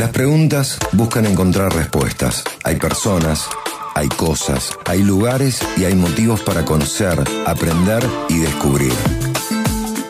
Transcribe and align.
Las 0.00 0.12
preguntas 0.12 0.78
buscan 0.92 1.26
encontrar 1.26 1.74
respuestas. 1.74 2.42
Hay 2.64 2.76
personas, 2.76 3.50
hay 3.94 4.08
cosas, 4.08 4.70
hay 4.86 5.02
lugares 5.02 5.60
y 5.76 5.84
hay 5.84 5.94
motivos 5.94 6.40
para 6.40 6.64
conocer, 6.64 7.22
aprender 7.44 8.02
y 8.30 8.38
descubrir. 8.38 8.94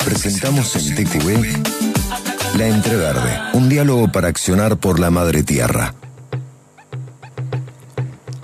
Presentamos 0.04 0.76
en 0.76 0.94
TQV 0.94 2.56
La 2.56 2.68
Entreverde, 2.68 3.40
un 3.54 3.68
diálogo 3.68 4.12
para 4.12 4.28
accionar 4.28 4.76
por 4.76 5.00
la 5.00 5.10
madre 5.10 5.42
tierra. 5.42 5.92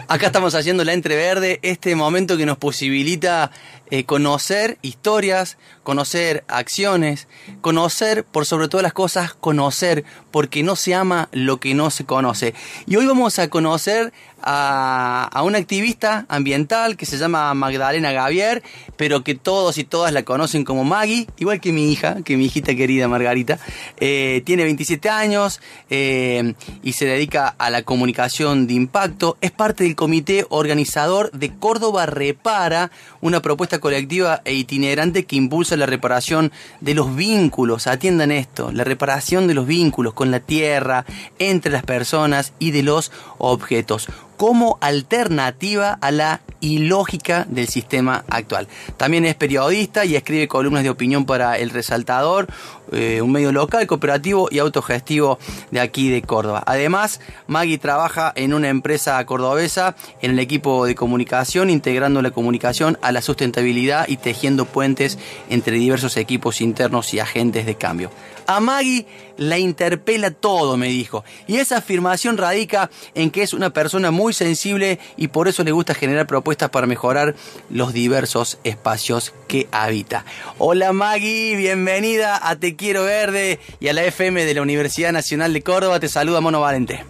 Acá 0.08 0.26
estamos 0.26 0.56
haciendo 0.56 0.82
la 0.82 0.94
entreverde, 0.94 1.60
este 1.62 1.94
momento 1.94 2.36
que 2.36 2.46
nos 2.46 2.58
posibilita 2.58 3.52
eh, 3.90 4.04
conocer 4.04 4.78
historias, 4.82 5.58
conocer 5.82 6.44
acciones, 6.48 7.28
conocer, 7.60 8.24
por 8.24 8.44
sobre 8.44 8.68
todas 8.68 8.82
las 8.82 8.92
cosas, 8.92 9.34
conocer, 9.34 10.04
porque 10.30 10.62
no 10.62 10.76
se 10.76 10.94
ama 10.94 11.28
lo 11.32 11.60
que 11.60 11.74
no 11.74 11.90
se 11.90 12.04
conoce. 12.04 12.54
Y 12.86 12.96
hoy 12.96 13.06
vamos 13.06 13.38
a 13.38 13.48
conocer 13.48 14.12
a, 14.48 15.42
una 15.44 15.58
activista 15.58 16.24
ambiental 16.28 16.96
que 16.96 17.04
se 17.04 17.18
llama 17.18 17.52
Magdalena 17.54 18.12
Gavier, 18.12 18.62
pero 18.96 19.24
que 19.24 19.34
todos 19.34 19.76
y 19.76 19.84
todas 19.84 20.12
la 20.12 20.22
conocen 20.22 20.64
como 20.64 20.84
Maggie, 20.84 21.26
igual 21.36 21.60
que 21.60 21.72
mi 21.72 21.90
hija, 21.90 22.22
que 22.24 22.36
mi 22.36 22.46
hijita 22.46 22.74
querida 22.76 23.08
Margarita. 23.08 23.58
Eh, 23.98 24.42
tiene 24.46 24.62
27 24.62 25.10
años 25.10 25.60
eh, 25.90 26.54
y 26.82 26.92
se 26.92 27.06
dedica 27.06 27.54
a 27.58 27.70
la 27.70 27.82
comunicación 27.82 28.68
de 28.68 28.74
impacto. 28.74 29.36
Es 29.40 29.50
parte 29.50 29.82
del 29.82 29.96
comité 29.96 30.46
organizador 30.48 31.32
de 31.32 31.52
Córdoba 31.52 32.06
Repara, 32.06 32.92
una 33.20 33.42
propuesta 33.42 33.80
colectiva 33.80 34.42
e 34.44 34.54
itinerante 34.54 35.26
que 35.26 35.36
impulsa 35.36 35.76
la 35.76 35.86
reparación 35.86 36.52
de 36.80 36.94
los 36.94 37.16
vínculos. 37.16 37.88
Atiendan 37.88 38.30
esto, 38.30 38.70
la 38.70 38.84
reparación 38.84 39.48
de 39.48 39.54
los 39.54 39.66
vínculos 39.66 40.14
con 40.14 40.30
la 40.30 40.38
tierra, 40.38 41.04
entre 41.40 41.72
las 41.72 41.82
personas 41.82 42.52
y 42.60 42.70
de 42.70 42.84
los 42.84 43.10
objetos 43.38 44.08
como 44.36 44.78
alternativa 44.80 45.98
a 46.00 46.10
la 46.10 46.40
ilógica 46.66 47.46
del 47.48 47.68
sistema 47.68 48.24
actual. 48.28 48.68
También 48.96 49.24
es 49.24 49.34
periodista 49.34 50.04
y 50.04 50.16
escribe 50.16 50.48
columnas 50.48 50.82
de 50.82 50.90
opinión 50.90 51.24
para 51.24 51.58
El 51.58 51.70
Resaltador, 51.70 52.48
eh, 52.92 53.20
un 53.22 53.32
medio 53.32 53.52
local, 53.52 53.86
cooperativo 53.86 54.48
y 54.50 54.58
autogestivo 54.58 55.38
de 55.70 55.80
aquí 55.80 56.10
de 56.10 56.22
Córdoba. 56.22 56.62
Además, 56.66 57.20
Maggie 57.46 57.78
trabaja 57.78 58.32
en 58.34 58.54
una 58.54 58.68
empresa 58.68 59.24
cordobesa 59.24 59.96
en 60.22 60.32
el 60.32 60.38
equipo 60.38 60.86
de 60.86 60.94
comunicación, 60.94 61.70
integrando 61.70 62.22
la 62.22 62.30
comunicación 62.30 62.98
a 63.02 63.12
la 63.12 63.22
sustentabilidad 63.22 64.08
y 64.08 64.16
tejiendo 64.16 64.64
puentes 64.64 65.18
entre 65.48 65.76
diversos 65.76 66.16
equipos 66.16 66.60
internos 66.60 67.14
y 67.14 67.20
agentes 67.20 67.66
de 67.66 67.76
cambio. 67.76 68.10
A 68.46 68.60
Maggie 68.60 69.06
la 69.38 69.58
interpela 69.58 70.30
todo, 70.30 70.76
me 70.76 70.88
dijo. 70.88 71.24
Y 71.46 71.56
esa 71.56 71.78
afirmación 71.78 72.38
radica 72.38 72.90
en 73.14 73.30
que 73.30 73.42
es 73.42 73.52
una 73.52 73.70
persona 73.70 74.10
muy 74.10 74.32
sensible 74.32 74.98
y 75.16 75.28
por 75.28 75.48
eso 75.48 75.64
le 75.64 75.72
gusta 75.72 75.94
generar 75.94 76.26
propuestas 76.26 76.55
para 76.56 76.86
mejorar 76.86 77.34
los 77.70 77.92
diversos 77.92 78.58
espacios 78.64 79.34
que 79.46 79.68
habita. 79.70 80.24
Hola 80.58 80.92
Maggie, 80.92 81.56
bienvenida 81.56 82.40
a 82.48 82.56
Te 82.56 82.76
Quiero 82.76 83.04
Verde 83.04 83.60
y 83.78 83.88
a 83.88 83.92
la 83.92 84.04
FM 84.04 84.44
de 84.44 84.54
la 84.54 84.62
Universidad 84.62 85.12
Nacional 85.12 85.52
de 85.52 85.62
Córdoba. 85.62 86.00
Te 86.00 86.08
saluda 86.08 86.40
Mono 86.40 86.60
Valente. 86.60 87.04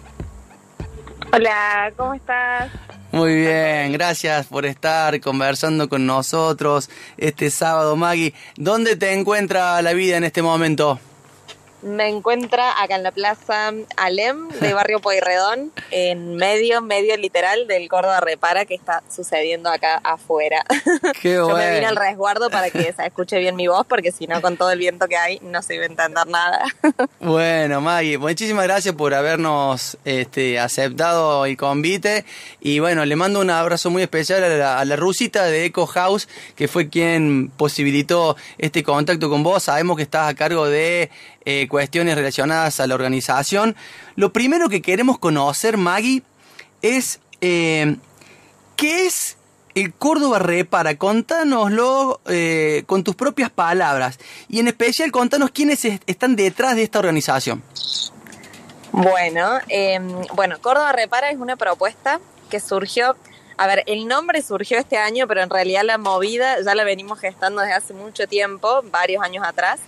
Hola, 1.31 1.91
¿cómo 1.95 2.13
estás? 2.13 2.71
Muy 3.11 3.35
bien, 3.35 3.93
gracias 3.93 4.47
por 4.47 4.65
estar 4.65 5.19
conversando 5.21 5.87
con 5.87 6.05
nosotros 6.05 6.89
este 7.17 7.49
sábado, 7.49 7.95
Maggie. 7.95 8.33
¿Dónde 8.57 8.97
te 8.97 9.13
encuentra 9.13 9.81
la 9.81 9.93
vida 9.93 10.17
en 10.17 10.25
este 10.25 10.41
momento? 10.41 10.99
Me 11.81 12.09
encuentra 12.09 12.81
acá 12.81 12.95
en 12.95 13.03
la 13.03 13.11
plaza 13.11 13.71
Alem 13.97 14.49
de 14.49 14.73
Barrio 14.73 14.99
Pueyrredón, 14.99 15.71
en 15.91 16.35
medio, 16.35 16.81
medio 16.81 17.15
literal 17.17 17.67
del 17.67 17.87
Córdoba 17.87 18.19
Repara 18.19 18.65
que 18.65 18.73
está 18.73 19.03
sucediendo 19.13 19.69
acá 19.69 20.01
afuera. 20.03 20.65
Qué 21.21 21.33
Yo 21.35 21.49
me 21.49 21.75
vine 21.75 21.85
al 21.85 21.95
resguardo 21.95 22.49
para 22.49 22.71
que 22.71 22.91
se 22.93 23.05
escuche 23.05 23.37
bien 23.37 23.55
mi 23.55 23.67
voz, 23.67 23.85
porque 23.85 24.11
si 24.11 24.25
no, 24.25 24.41
con 24.41 24.57
todo 24.57 24.71
el 24.71 24.79
viento 24.79 25.07
que 25.07 25.17
hay, 25.17 25.39
no 25.43 25.61
se 25.61 25.75
iba 25.75 25.83
a 25.83 25.87
entender 25.87 26.27
nada. 26.27 26.65
Bueno, 27.19 27.81
Maggie, 27.81 28.17
muchísimas 28.17 28.63
gracias 28.65 28.95
por 28.95 29.13
habernos 29.13 29.97
este, 30.05 30.59
aceptado 30.59 31.45
el 31.45 31.57
convite. 31.57 32.25
Y 32.61 32.79
bueno, 32.79 33.05
le 33.05 33.15
mando 33.15 33.39
un 33.39 33.49
abrazo 33.49 33.89
muy 33.89 34.01
especial 34.01 34.43
a 34.43 34.49
la, 34.49 34.79
a 34.79 34.85
la 34.85 34.95
rusita 34.95 35.45
de 35.45 35.65
Eco 35.65 35.87
House, 35.87 36.27
que 36.55 36.67
fue 36.67 36.89
quien 36.89 37.49
posibilitó 37.57 38.37
este 38.57 38.83
contacto 38.83 39.29
con 39.29 39.43
vos. 39.43 39.63
Sabemos 39.63 39.97
que 39.97 40.03
estás 40.03 40.29
a 40.29 40.35
cargo 40.35 40.67
de 40.67 41.09
eh, 41.49 41.65
cuestiones 41.69 42.15
relacionadas 42.15 42.81
a 42.81 42.87
la 42.87 42.93
organización. 42.95 43.73
Lo 44.17 44.33
primero 44.33 44.67
que 44.67 44.81
queremos 44.81 45.17
conocer, 45.17 45.77
Maggie, 45.77 46.21
es 46.81 47.21
eh, 47.39 47.95
qué 48.75 49.05
es 49.05 49.37
el 49.75 49.93
Córdoba 49.93 50.39
Repara. 50.39 50.97
Contánoslo 50.97 52.19
eh, 52.27 52.83
con 52.85 53.05
tus 53.05 53.15
propias 53.15 53.49
palabras. 53.49 54.19
Y 54.49 54.59
en 54.59 54.67
especial, 54.67 55.09
contanos 55.11 55.51
quiénes 55.51 55.85
es- 55.85 56.01
están 56.05 56.35
detrás 56.35 56.75
de 56.75 56.83
esta 56.83 56.99
organización. 56.99 57.63
Bueno, 58.91 59.59
eh, 59.69 59.99
bueno, 60.33 60.57
Córdoba 60.59 60.91
Repara 60.91 61.29
es 61.29 61.37
una 61.37 61.55
propuesta 61.55 62.19
que 62.49 62.59
surgió, 62.59 63.15
a 63.57 63.67
ver, 63.67 63.83
el 63.85 64.05
nombre 64.07 64.41
surgió 64.41 64.79
este 64.79 64.97
año, 64.97 65.27
pero 65.27 65.41
en 65.43 65.49
realidad 65.49 65.83
la 65.85 65.97
movida 65.97 66.57
ya 66.61 66.75
la 66.75 66.83
venimos 66.83 67.19
gestando 67.19 67.61
desde 67.61 67.73
hace 67.75 67.93
mucho 67.93 68.27
tiempo, 68.27 68.81
varios 68.91 69.23
años 69.23 69.45
atrás, 69.47 69.79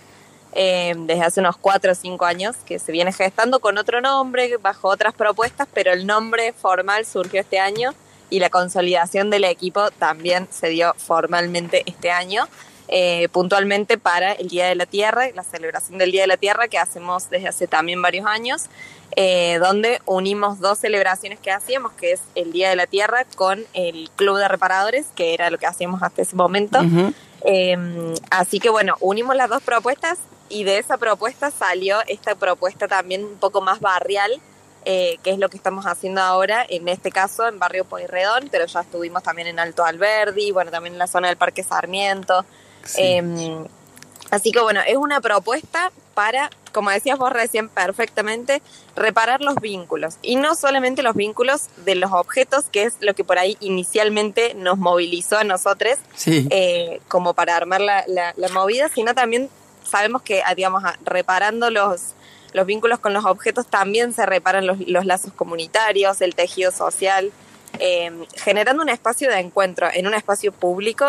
eh, 0.52 0.94
desde 0.96 1.22
hace 1.22 1.40
unos 1.40 1.56
cuatro 1.56 1.92
o 1.92 1.94
cinco 1.94 2.24
años, 2.24 2.56
que 2.66 2.78
se 2.78 2.92
viene 2.92 3.12
gestando 3.12 3.60
con 3.60 3.78
otro 3.78 4.00
nombre, 4.00 4.56
bajo 4.56 4.88
otras 4.88 5.14
propuestas, 5.14 5.68
pero 5.72 5.92
el 5.92 6.06
nombre 6.06 6.52
formal 6.52 7.06
surgió 7.06 7.40
este 7.40 7.58
año 7.58 7.94
y 8.30 8.40
la 8.40 8.50
consolidación 8.50 9.30
del 9.30 9.44
equipo 9.44 9.90
también 9.92 10.48
se 10.50 10.68
dio 10.68 10.94
formalmente 10.96 11.82
este 11.86 12.10
año. 12.10 12.48
eh, 12.92 13.28
puntualmente 13.28 13.98
para 13.98 14.32
el 14.32 14.48
Día 14.48 14.66
de 14.66 14.74
la 14.74 14.84
Tierra, 14.84 15.28
la 15.32 15.44
celebración 15.44 15.96
del 15.96 16.10
Día 16.10 16.22
de 16.22 16.26
la 16.26 16.36
Tierra 16.36 16.66
que 16.66 16.76
hacemos 16.76 17.30
desde 17.30 17.46
hace 17.46 17.68
también 17.68 18.02
varios 18.02 18.26
años, 18.26 18.64
eh, 19.14 19.58
donde 19.62 20.00
unimos 20.06 20.58
dos 20.58 20.80
celebraciones 20.80 21.38
que 21.38 21.52
hacíamos, 21.52 21.92
que 21.92 22.12
es 22.12 22.20
el 22.34 22.50
Día 22.50 22.68
de 22.68 22.74
la 22.74 22.88
Tierra 22.88 23.24
con 23.36 23.64
el 23.74 24.10
Club 24.16 24.38
de 24.38 24.48
Reparadores, 24.48 25.06
que 25.14 25.34
era 25.34 25.50
lo 25.50 25.58
que 25.58 25.66
hacíamos 25.66 26.02
hasta 26.02 26.22
ese 26.22 26.34
momento. 26.34 26.80
Ujú. 26.80 27.14
Eh, 27.44 27.76
así 28.30 28.58
que 28.58 28.70
bueno, 28.70 28.96
unimos 28.98 29.36
las 29.36 29.48
dos 29.48 29.62
propuestas 29.62 30.18
y 30.50 30.64
de 30.64 30.76
esa 30.78 30.98
propuesta 30.98 31.50
salió 31.50 31.98
esta 32.06 32.34
propuesta 32.34 32.86
también 32.88 33.24
un 33.24 33.36
poco 33.36 33.62
más 33.62 33.80
barrial, 33.80 34.38
eh, 34.84 35.18
que 35.22 35.30
es 35.30 35.38
lo 35.38 35.48
que 35.48 35.56
estamos 35.56 35.86
haciendo 35.86 36.20
ahora, 36.20 36.64
en 36.68 36.88
este 36.88 37.10
caso 37.10 37.48
en 37.48 37.58
Barrio 37.58 37.84
Pueyrredón, 37.86 38.48
pero 38.50 38.66
ya 38.66 38.80
estuvimos 38.80 39.22
también 39.22 39.48
en 39.48 39.58
Alto 39.58 39.84
Alberdi, 39.84 40.52
bueno, 40.52 40.70
también 40.70 40.94
en 40.94 40.98
la 40.98 41.06
zona 41.06 41.28
del 41.28 41.36
Parque 41.36 41.62
Sarmiento. 41.62 42.44
Sí. 42.84 43.00
Eh, 43.02 43.64
así 44.30 44.52
que 44.52 44.60
bueno, 44.60 44.80
es 44.86 44.96
una 44.96 45.20
propuesta 45.20 45.90
para, 46.14 46.50
como 46.72 46.90
decías 46.90 47.18
vos 47.18 47.32
recién 47.32 47.68
perfectamente, 47.68 48.62
reparar 48.96 49.40
los 49.42 49.56
vínculos. 49.56 50.16
Y 50.22 50.36
no 50.36 50.54
solamente 50.54 51.02
los 51.02 51.14
vínculos 51.14 51.68
de 51.84 51.94
los 51.94 52.12
objetos, 52.12 52.64
que 52.70 52.84
es 52.84 52.94
lo 53.00 53.14
que 53.14 53.22
por 53.24 53.38
ahí 53.38 53.56
inicialmente 53.60 54.54
nos 54.54 54.78
movilizó 54.78 55.38
a 55.38 55.44
nosotros, 55.44 55.94
Sí. 56.16 56.46
eh, 56.50 57.00
como 57.08 57.34
para 57.34 57.56
armar 57.56 57.80
la, 57.80 58.04
la- 58.06 58.32
la 58.36 58.48
movida, 58.48 58.88
sino 58.88 59.14
también 59.14 59.48
sabemos 59.90 60.22
que, 60.22 60.42
ah, 60.44 60.54
digamos, 60.54 60.82
ah, 60.84 60.96
reparando 61.04 61.70
los, 61.70 62.14
los 62.52 62.66
vínculos 62.66 62.98
con 62.98 63.12
los 63.12 63.24
objetos 63.24 63.66
también 63.66 64.12
se 64.12 64.26
reparan 64.26 64.66
los, 64.66 64.78
los 64.86 65.04
lazos 65.04 65.32
comunitarios, 65.32 66.20
el 66.20 66.34
tejido 66.34 66.70
social, 66.70 67.32
eh, 67.78 68.10
generando 68.36 68.82
un 68.82 68.88
espacio 68.88 69.30
de 69.30 69.38
encuentro 69.38 69.88
en 69.92 70.06
un 70.06 70.14
espacio 70.14 70.52
público. 70.52 71.06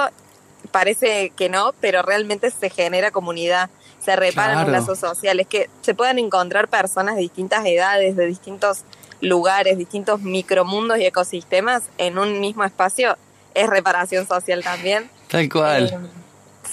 Parece 0.71 1.31
que 1.31 1.49
no, 1.49 1.73
pero 1.79 2.01
realmente 2.01 2.51
se 2.51 2.69
genera 2.69 3.11
comunidad, 3.11 3.69
se 4.03 4.15
reparan 4.15 4.61
los 4.61 4.71
lazos 4.71 4.99
sociales, 4.99 5.47
que 5.47 5.69
se 5.81 5.93
puedan 5.93 6.19
encontrar 6.19 6.67
personas 6.67 7.15
de 7.15 7.21
distintas 7.21 7.65
edades, 7.65 8.15
de 8.15 8.25
distintos 8.25 8.83
lugares, 9.21 9.77
distintos 9.77 10.21
micromundos 10.21 10.97
y 10.99 11.05
ecosistemas 11.05 11.83
en 11.97 12.17
un 12.17 12.39
mismo 12.39 12.63
espacio, 12.63 13.17
es 13.53 13.69
reparación 13.69 14.27
social 14.27 14.63
también. 14.63 15.09
Tal 15.27 15.49
cual. 15.49 15.85
Eh, 15.85 16.20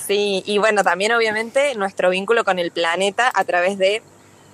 sí, 0.09 0.43
y 0.45 0.59
bueno, 0.59 0.83
también 0.83 1.13
obviamente 1.13 1.75
nuestro 1.77 2.11
vínculo 2.11 2.43
con 2.45 2.59
el 2.59 2.73
planeta 2.73 3.31
a 3.33 3.45
través 3.45 3.79
de, 3.79 4.03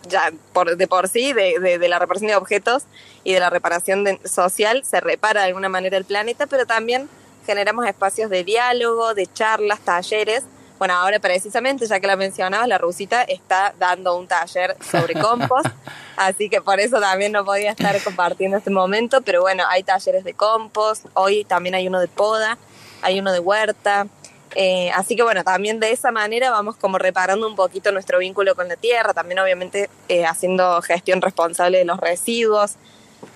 ya 0.07 0.31
por, 0.53 0.77
de 0.77 0.87
por 0.87 1.09
sí, 1.09 1.33
de, 1.33 1.59
de- 1.61 1.79
de 1.79 1.89
la 1.89 1.99
reparación 1.99 2.29
de 2.29 2.37
objetos 2.37 2.83
y 3.23 3.33
de 3.33 3.41
la 3.41 3.49
reparación 3.49 4.05
de- 4.05 4.21
social, 4.29 4.85
se 4.85 5.01
repara 5.01 5.41
de 5.41 5.47
alguna 5.47 5.71
manera 5.71 5.97
el 5.97 6.05
planeta, 6.05 6.47
pero 6.47 6.67
también 6.67 7.09
generamos 7.47 7.87
espacios 7.87 8.29
de 8.31 8.45
diálogo, 8.45 9.15
de 9.15 9.27
charlas, 9.33 9.81
talleres. 9.81 10.43
Bueno, 10.79 10.95
ahora 10.95 11.21
precisamente, 11.21 11.87
ya 11.87 12.01
que 12.01 12.07
la 12.09 12.17
mencionabas, 12.17 12.67
la 12.67 12.79
Rusita 12.79 13.23
está 13.23 13.75
dando 13.79 14.17
un 14.17 14.27
taller 14.27 14.77
sobre 14.91 15.15
compost, 15.21 15.69
así 16.17 16.51
que 16.51 16.61
por 16.61 16.81
eso 16.81 17.01
también 17.01 17.31
no 17.33 17.45
podía 17.45 17.71
estar 17.71 17.99
compartiendo 18.03 18.57
este 18.59 18.71
momento, 18.71 19.23
pero 19.23 19.41
bueno, 19.41 19.63
hay 19.69 19.85
talleres 19.85 20.25
de 20.25 20.35
compost, 20.35 21.07
hoy 21.15 21.45
también 21.45 21.77
hay 21.77 21.87
uno 21.87 22.01
de 22.01 22.09
poda, 22.09 22.59
hay 23.03 23.21
uno 23.21 23.33
de 23.33 23.39
huerta, 23.39 24.09
Eh, 24.55 24.91
así 24.95 25.17
que 25.17 25.23
bueno, 25.23 25.43
también 25.43 25.81
de 25.81 25.91
esa 25.91 26.13
manera 26.13 26.51
vamos 26.51 26.77
como 26.77 26.99
reparando 26.99 27.47
un 27.47 27.57
poquito 27.57 27.91
nuestro 27.93 28.19
vínculo 28.19 28.55
con 28.55 28.69
la 28.69 28.77
tierra, 28.77 29.13
también 29.13 29.41
obviamente 29.41 29.91
eh, 30.09 30.25
haciendo 30.25 30.81
gestión 30.83 31.21
responsable 31.21 31.79
de 31.79 31.85
los 31.85 31.99
residuos. 31.99 32.77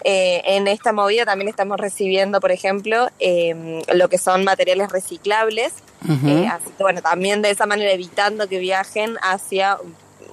Eh, 0.04 0.42
en 0.44 0.68
esta 0.68 0.92
movida 0.92 1.24
también 1.24 1.48
estamos 1.48 1.78
recibiendo, 1.78 2.40
por 2.40 2.52
ejemplo, 2.52 3.08
em, 3.18 3.82
lo 3.94 4.08
que 4.08 4.18
son 4.18 4.44
materiales 4.44 4.90
reciclables. 4.90 5.72
así 6.02 6.70
que 6.76 6.82
bueno, 6.82 7.02
también 7.02 7.42
de 7.42 7.50
esa 7.50 7.66
manera 7.66 7.90
evitando 7.90 8.48
que 8.48 8.58
viajen 8.58 9.16
hacia 9.22 9.78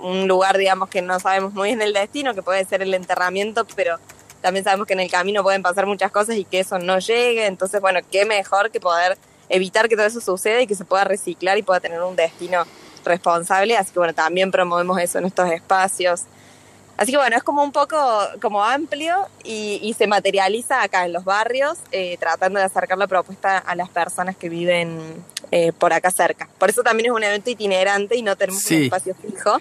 un 0.01 0.27
lugar, 0.27 0.57
digamos, 0.57 0.89
que 0.89 1.01
no 1.01 1.19
sabemos 1.19 1.53
muy 1.53 1.69
bien 1.69 1.81
el 1.81 1.93
destino, 1.93 2.35
que 2.35 2.43
puede 2.43 2.63
ser 2.65 2.83
el 2.83 2.93
enterramiento, 2.93 3.65
pero 3.75 3.97
también 4.41 4.63
sabemos 4.63 4.85
que 4.85 4.93
en 4.93 4.99
el 4.99 5.09
camino 5.09 5.41
pueden 5.41 5.63
pasar 5.63 5.87
muchas 5.87 6.11
cosas 6.11 6.35
y 6.35 6.45
que 6.45 6.59
eso 6.59 6.77
no 6.77 6.99
llegue. 6.99 7.47
Entonces, 7.47 7.81
bueno, 7.81 8.01
qué 8.11 8.25
mejor 8.25 8.69
que 8.69 8.79
poder 8.79 9.17
evitar 9.50 9.89
que 9.89 9.95
todo 9.95 10.06
eso 10.06 10.21
suceda 10.21 10.62
y 10.62 10.68
que 10.68 10.75
se 10.75 10.86
pueda 10.86 11.03
reciclar 11.03 11.57
y 11.57 11.63
pueda 11.63 11.80
tener 11.80 12.01
un 12.01 12.15
destino 12.15 12.65
responsable. 13.03 13.77
Así 13.77 13.92
que 13.92 14.00
bueno, 14.00 14.13
también 14.13 14.51
promovemos 14.51 15.00
eso 15.00 15.19
en 15.19 15.25
estos 15.25 15.50
espacios. 15.50 16.24
Así 16.97 17.12
que 17.12 17.18
bueno, 17.18 17.36
es 17.36 17.44
como 17.44 17.62
un 17.62 17.74
poco 17.74 17.97
como 18.42 18.63
amplio 18.63 19.27
y, 19.44 19.94
se 19.97 20.07
materializa 20.07 20.81
acá 20.81 21.06
en 21.06 21.12
los 21.12 21.25
barrios, 21.25 21.77
eh, 21.92 22.18
tratando 22.18 22.59
de 22.59 22.65
acercar 22.65 22.97
la 22.97 23.07
propuesta 23.07 23.57
a 23.57 23.75
las 23.75 23.89
personas 23.89 24.38
que 24.38 24.47
viven 24.47 25.24
eh, 25.51 25.74
por 25.74 25.92
acá 25.92 26.09
cerca. 26.09 26.47
Por 26.57 26.69
eso 26.69 26.83
también 26.83 27.07
es 27.07 27.12
un 27.12 27.24
evento 27.24 27.50
itinerante 27.50 28.15
y 28.15 28.21
no 28.21 28.38
tenemos 28.38 28.65
un 28.71 28.83
espacio 28.83 29.13
fijo, 29.15 29.57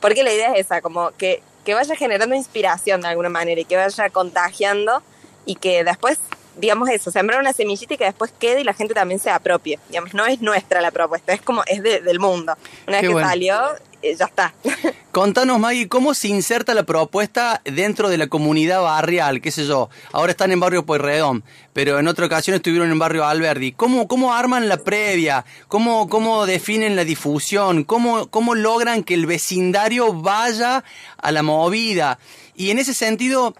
porque 0.00 0.24
la 0.24 0.32
idea 0.32 0.52
es 0.54 0.66
esa, 0.66 0.80
como 0.80 1.12
que, 1.12 1.40
que 1.64 1.74
vaya 1.74 1.94
generando 1.94 2.34
inspiración 2.34 3.00
de 3.00 3.08
alguna 3.08 3.28
manera 3.28 3.60
y 3.60 3.64
que 3.64 3.76
vaya 3.76 4.10
contagiando 4.10 5.02
y 5.46 5.54
que 5.54 5.84
después 5.84 6.18
digamos 6.56 6.88
eso, 6.88 7.10
sembrar 7.10 7.40
una 7.40 7.52
semillita 7.52 7.94
y 7.94 7.98
que 7.98 8.04
después 8.04 8.32
quede 8.38 8.60
y 8.60 8.64
la 8.64 8.74
gente 8.74 8.94
también 8.94 9.20
se 9.20 9.30
apropie. 9.30 9.78
Digamos, 9.88 10.14
no 10.14 10.26
es 10.26 10.40
nuestra 10.40 10.80
la 10.80 10.90
propuesta, 10.90 11.32
es 11.32 11.42
como, 11.42 11.62
es 11.66 11.82
del 11.82 12.18
mundo. 12.18 12.54
Una 12.86 13.00
vez 13.00 13.10
que 13.10 13.20
salió, 13.20 13.56
eh, 14.02 14.16
ya 14.16 14.26
está. 14.26 14.54
Contanos, 15.12 15.58
Maggie, 15.58 15.88
¿cómo 15.88 16.14
se 16.14 16.28
inserta 16.28 16.74
la 16.74 16.84
propuesta 16.84 17.60
dentro 17.64 18.08
de 18.08 18.18
la 18.18 18.26
comunidad 18.26 18.82
barrial? 18.82 19.40
¿Qué 19.40 19.50
sé 19.50 19.66
yo? 19.66 19.90
Ahora 20.12 20.32
están 20.32 20.50
en 20.52 20.60
barrio 20.60 20.84
Pueyrredón, 20.84 21.44
pero 21.72 21.98
en 21.98 22.08
otra 22.08 22.26
ocasión 22.26 22.56
estuvieron 22.56 22.90
en 22.90 22.98
barrio 22.98 23.24
Alberdi. 23.24 23.72
¿Cómo, 23.72 24.08
cómo 24.08 24.34
arman 24.34 24.68
la 24.68 24.78
previa? 24.78 25.44
¿Cómo, 25.68 26.08
cómo 26.08 26.46
definen 26.46 26.96
la 26.96 27.04
difusión? 27.04 27.84
¿Cómo, 27.84 28.28
¿Cómo 28.28 28.54
logran 28.54 29.04
que 29.04 29.14
el 29.14 29.26
vecindario 29.26 30.14
vaya 30.14 30.82
a 31.18 31.30
la 31.30 31.42
movida? 31.42 32.18
Y 32.56 32.70
en 32.70 32.78
ese 32.78 32.94
sentido, 32.94 33.54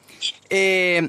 eh, 0.50 1.08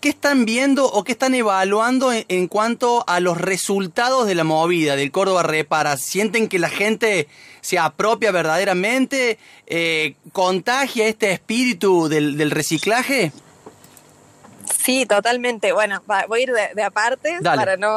¿Qué 0.00 0.08
están 0.08 0.46
viendo 0.46 0.86
o 0.86 1.04
qué 1.04 1.12
están 1.12 1.34
evaluando 1.34 2.10
en, 2.10 2.48
cuanto 2.48 3.04
a 3.06 3.20
los 3.20 3.38
resultados 3.38 4.26
de 4.26 4.34
la 4.34 4.44
movida 4.44 4.96
del 4.96 5.12
Córdoba 5.12 5.42
Repara? 5.42 5.98
¿Sienten 5.98 6.48
que 6.48 6.58
la 6.58 6.70
gente 6.70 7.28
se 7.60 7.78
apropia 7.78 8.32
verdaderamente? 8.32 9.38
Eh, 9.66 10.14
¿Contagia 10.32 11.06
este 11.06 11.32
espíritu 11.32 12.08
del, 12.08 12.50
reciclaje? 12.50 13.30
Sí, 14.82 15.04
totalmente. 15.04 15.72
Bueno, 15.72 16.02
voy 16.28 16.40
a 16.40 16.42
ir 16.44 16.52
de, 16.74 16.82
aparte 16.82 17.36
para 17.44 17.76
no, 17.76 17.90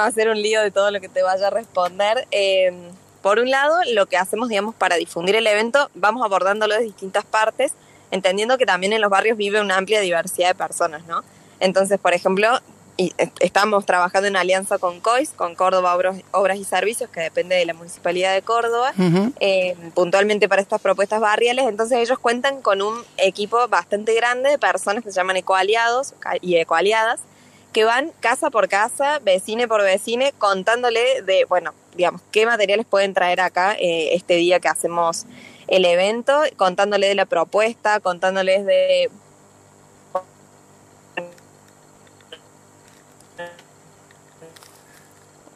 hacer 0.00 0.30
un 0.30 0.40
lío 0.40 0.62
de 0.62 0.70
todo 0.70 0.90
lo 0.90 1.02
que 1.02 1.10
te 1.10 1.22
vaya 1.22 1.48
a 1.48 1.50
responder. 1.50 2.26
Em, 2.30 2.76
por 3.20 3.38
un 3.38 3.50
lado, 3.50 3.76
lo 3.92 4.06
que 4.06 4.16
hacemos, 4.16 4.48
digamos, 4.48 4.74
para 4.74 4.96
difundir 4.96 5.36
el 5.36 5.46
evento, 5.46 5.90
vamos 5.94 6.24
abordándolo 6.24 6.74
de 6.74 6.82
distintas 6.82 7.26
partes, 7.26 7.74
entendiendo 8.10 8.56
que 8.56 8.64
también 8.64 8.94
en 8.94 9.02
los 9.02 9.10
barrios 9.10 9.36
vive 9.36 9.60
una 9.60 9.76
amplia 9.76 10.00
diversidad 10.00 10.48
de 10.48 10.54
personas, 10.54 11.04
¿no? 11.06 11.22
Entonces, 11.62 12.00
por 12.00 12.12
ejemplo, 12.12 12.48
estamos 13.38 13.86
trabajando 13.86 14.26
en 14.26 14.36
alianza 14.36 14.78
con 14.78 15.00
COIS, 15.00 15.30
con 15.30 15.54
Córdoba 15.54 15.96
Obras 16.32 16.58
y 16.58 16.64
Servicios, 16.64 17.08
que 17.08 17.20
depende 17.20 17.54
de 17.54 17.64
la 17.64 17.72
Municipalidad 17.72 18.34
de 18.34 18.42
Córdoba, 18.42 18.92
eh, 19.38 19.76
puntualmente 19.94 20.48
para 20.48 20.60
estas 20.60 20.80
propuestas 20.80 21.20
barriales. 21.20 21.66
Entonces 21.68 21.98
ellos 21.98 22.18
cuentan 22.18 22.60
con 22.62 22.82
un 22.82 23.04
equipo 23.16 23.68
bastante 23.68 24.12
grande 24.14 24.50
de 24.50 24.58
personas 24.58 25.04
que 25.04 25.10
se 25.10 25.16
llaman 25.16 25.36
ecoaliados 25.36 26.14
y 26.40 26.56
ecoaliadas, 26.56 27.20
que 27.72 27.84
van 27.84 28.10
casa 28.18 28.50
por 28.50 28.68
casa, 28.68 29.20
vecine 29.20 29.68
por 29.68 29.82
vecine, 29.82 30.34
contándole 30.36 31.22
de, 31.22 31.44
bueno, 31.44 31.72
digamos, 31.94 32.22
qué 32.32 32.44
materiales 32.44 32.86
pueden 32.86 33.14
traer 33.14 33.40
acá 33.40 33.74
eh, 33.78 34.14
este 34.14 34.34
día 34.34 34.58
que 34.58 34.68
hacemos 34.68 35.26
el 35.68 35.84
evento, 35.84 36.42
contándole 36.56 37.06
de 37.06 37.14
la 37.14 37.24
propuesta, 37.24 38.00
contándoles 38.00 38.66
de 38.66 39.10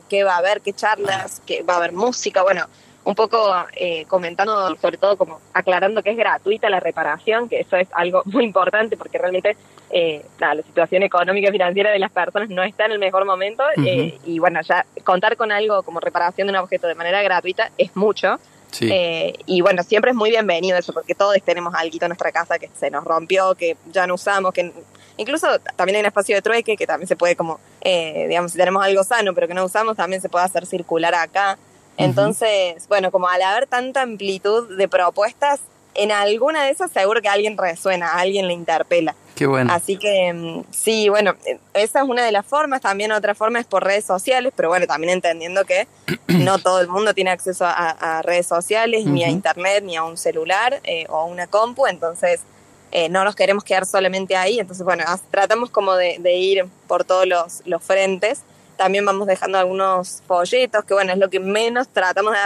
qué 0.09 0.25
va 0.25 0.35
a 0.35 0.39
haber, 0.39 0.61
qué 0.61 0.73
charlas, 0.73 1.43
qué 1.47 1.63
va 1.63 1.75
a 1.75 1.77
haber 1.79 1.93
música, 1.93 2.43
bueno, 2.43 2.67
un 3.07 3.15
poco 3.15 3.55
eh, 3.77 4.05
comentando, 4.09 4.77
sobre 4.77 4.99
todo 4.99 5.17
como 5.17 5.41
aclarando 5.55 6.03
que 6.03 6.11
es 6.11 6.17
gratuita 6.17 6.69
la 6.69 6.81
reparación, 6.81 7.49
que 7.49 7.61
eso 7.61 7.77
es 7.77 7.87
algo 7.93 8.23
muy 8.25 8.45
importante 8.45 8.97
porque 8.97 9.17
realmente 9.17 9.57
eh, 9.91 10.27
la 10.41 10.57
situación 10.57 11.05
económica 11.05 11.49
y 11.49 11.53
financiera 11.53 11.93
de 11.93 12.01
las 12.01 12.11
personas 12.11 12.49
no 12.49 12.65
está 12.65 12.87
en 12.87 12.93
el 12.93 12.99
mejor 12.99 13.25
momento 13.25 13.63
eh, 13.77 14.19
y 14.25 14.41
bueno, 14.41 14.61
ya 14.63 14.85
contar 15.05 15.37
con 15.37 15.53
algo 15.53 15.85
como 15.85 16.01
reparación 16.01 16.49
de 16.49 16.55
un 16.55 16.59
objeto 16.59 16.89
de 16.89 16.97
manera 16.97 17.23
gratuita 17.23 17.71
es 17.79 17.95
mucho. 17.95 18.41
y 18.81 19.61
bueno, 19.61 19.85
siempre 19.85 20.11
es 20.11 20.17
muy 20.17 20.31
bienvenido 20.31 20.77
eso, 20.77 20.93
porque 20.93 21.15
todos 21.15 21.41
tenemos 21.45 21.75
algo 21.77 21.99
en 22.01 22.09
nuestra 22.09 22.33
casa 22.33 22.59
que 22.59 22.69
se 22.75 22.91
nos 22.91 23.05
rompió, 23.05 23.55
que 23.55 23.77
ya 23.93 24.09
no 24.09 24.15
usamos, 24.15 24.53
que 24.53 24.73
Incluso 25.17 25.47
también 25.77 25.97
hay 25.97 26.01
un 26.01 26.07
espacio 26.07 26.37
de 26.37 26.43
trueque 26.43 26.77
que 26.77 26.87
también 26.87 27.09
se 27.09 27.17
puede 27.17 27.37
como, 27.37 27.59
eh, 27.81 28.27
digamos, 28.29 28.53
si 28.53 28.59
tenemos 28.59 28.85
algo 28.85 29.03
sano 29.05 29.35
pero 29.35 29.49
que 29.49 29.55
no 29.55 29.65
usamos, 29.65 29.97
también 29.97 30.21
se 30.21 30.29
puede 30.29 30.45
hacer 30.45 30.67
circular 30.67 31.15
acá. 31.15 31.59
Entonces, 31.97 32.87
bueno, 32.89 33.11
como 33.11 33.29
al 33.29 33.41
haber 33.41 33.67
tanta 33.67 34.03
amplitud 34.03 34.77
de 34.77 34.87
propuestas, 34.87 35.61
en 35.95 36.13
alguna 36.13 36.65
de 36.65 36.71
esas 36.71 36.91
seguro 36.91 37.23
que 37.23 37.29
alguien 37.29 37.57
resuena, 37.57 38.13
a 38.13 38.21
alguien 38.21 38.47
le 38.47 38.53
interpela. 38.53 39.15
Qué 39.35 39.47
bueno. 39.47 39.73
Así 39.73 39.99
que 39.99 40.33
mm, 40.33 40.65
sí, 40.71 41.09
bueno, 41.09 41.35
esa 41.75 42.01
es 42.01 42.09
una 42.09 42.25
de 42.25 42.33
las 42.33 42.47
formas. 42.47 42.81
También 42.81 43.13
otra 43.13 43.35
forma 43.35 43.61
es 43.61 43.67
por 43.67 43.85
redes 43.85 44.05
sociales, 44.05 44.53
pero 44.57 44.69
bueno, 44.69 44.87
también 44.87 45.13
entendiendo 45.13 45.65
que 45.65 45.87
no 46.29 46.59
todo 46.59 46.81
el 46.81 46.89
mundo 46.89 47.15
tiene 47.15 47.31
acceso 47.31 47.65
a, 47.67 48.23
redes 48.23 48.47
sociales, 48.47 49.05
ni 49.07 49.25
a 49.25 49.29
internet, 49.29 49.85
ni 49.85 49.97
a 49.97 50.05
un 50.05 50.17
celular 50.17 50.81
eh, 50.85 51.07
o 51.09 51.17
a 51.17 51.25
una 51.25 51.47
compu. 51.47 51.87
Entonces, 51.87 52.41
eh, 52.97 53.11
no 53.11 53.25
nos 53.25 53.37
queremos 53.37 53.63
quedar 53.63 53.85
solamente 53.85 54.37
ahí, 54.37 54.59
entonces 54.59 54.83
bueno, 54.83 55.05
tratamos 55.31 55.69
como 55.69 55.95
de, 55.97 56.17
ir 56.35 56.65
por 56.89 57.05
todos 57.05 57.27
los, 57.27 57.61
los, 57.67 57.85
frentes. 57.85 58.41
También 58.79 59.05
vamos 59.05 59.27
dejando 59.27 59.59
algunos 59.59 60.23
folletos, 60.27 60.83
que 60.87 60.95
bueno, 60.95 61.13
es 61.13 61.19
lo 61.19 61.29
que 61.29 61.39
menos 61.39 61.89
tratamos 61.89 62.33
de. 62.33 62.39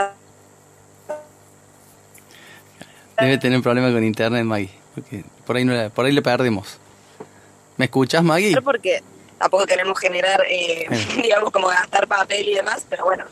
Debe 3.21 3.39
tener 3.39 3.59
un 3.59 3.63
problema 3.63 3.93
con 3.93 4.03
internet, 4.03 4.43
Maggie, 4.43 4.73
porque 4.93 5.23
por 5.47 5.57
ahí, 5.57 5.65
no 5.65 5.89
por 5.91 6.05
ahí 6.05 6.11
le 6.11 6.21
perdemos. 6.21 6.81
¿Me 7.77 7.85
escuchas, 7.85 8.25
Maggie? 8.25 8.61
Porque 8.61 9.05
tampoco 9.39 9.67
queremos 9.67 9.97
generar, 10.01 10.43
eh, 10.51 10.89
digamos, 11.23 11.53
como 11.53 11.69
gastar 11.69 12.09
papel 12.09 12.49
y 12.49 12.55
demás, 12.55 12.85
pero 12.91 13.05
bueno, 13.05 13.25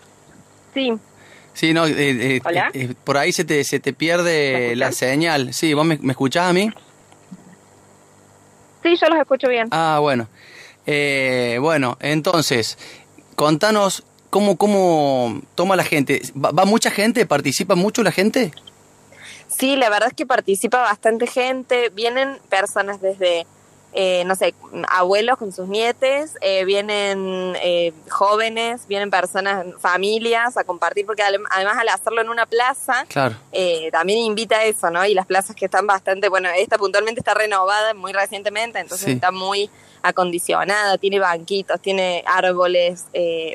sí. 0.73 0.93
Sí, 1.53 1.75
no, 1.75 1.85
eh, 1.85 2.41
por 3.03 3.17
ahí 3.17 3.33
se 3.33 3.45
te, 3.45 3.65
se 3.65 3.81
te 3.81 3.93
pierde 3.93 4.77
la 4.77 4.93
señal. 4.93 5.53
Sí, 5.53 5.75
¿vos 5.75 5.85
me, 5.85 5.99
me 6.01 6.13
escuchás 6.13 6.51
a 6.51 6.53
mí? 6.53 6.71
Sí, 8.83 8.97
yo 8.97 9.09
los 9.09 9.19
escucho 9.19 9.49
bien. 9.49 9.69
Ah, 9.71 9.99
bueno. 10.01 10.29
Eh, 10.87 11.59
bueno, 11.61 11.97
entonces, 12.01 12.79
contanos 13.35 14.05
cómo, 14.31 14.57
cómo 14.57 15.41
toma 15.55 15.77
la 15.77 15.85
gente. 15.85 16.23
¿Va, 16.35 16.65
mucha 16.65 16.91
gente? 16.91 17.27
¿Participa 17.27 17.75
mucho 17.75 18.03
la 18.03 18.13
gente? 18.13 18.53
Sí, 19.49 19.77
la 19.77 19.91
verdad 19.91 20.09
es 20.09 20.15
que 20.15 20.27
participa 20.27 20.79
bastante 20.79 21.27
gente. 21.27 21.91
Vienen 21.91 22.39
personas 22.49 23.01
desde 23.01 23.47
eh, 23.95 24.23
no 24.27 24.37
sé, 24.37 24.55
abuelos 24.89 25.39
con 25.39 25.51
sus 25.51 25.67
nietes, 25.67 26.37
eh, 26.43 26.65
vienen 26.67 27.57
eh, 27.63 27.95
jóvenes, 28.11 28.87
vienen 28.87 29.11
personas, 29.11 29.67
familias 29.81 30.59
a 30.59 30.65
compartir, 30.65 31.07
porque 31.07 31.23
además 31.23 31.79
al 31.79 31.89
hacerlo 31.89 32.21
en 32.21 32.29
una 32.29 32.45
plaza, 32.45 33.07
también 33.91 34.19
invita 34.19 34.59
a 34.59 34.65
eso, 34.65 34.91
¿no? 34.91 35.07
Y 35.07 35.15
las 35.15 35.27
plazas 35.27 35.57
que 35.57 35.65
están 35.65 35.87
bastante, 35.87 36.29
bueno, 36.29 36.51
esta 36.55 36.77
puntualmente 36.77 37.21
está 37.21 37.33
renovada 37.33 37.95
muy 37.95 38.13
recientemente, 38.13 38.79
entonces 38.79 39.09
está 39.09 39.31
muy 39.31 39.71
acondicionada, 40.03 40.97
tiene 40.99 41.19
banquitos, 41.19 41.81
tiene 41.81 42.23
árboles, 42.27 43.07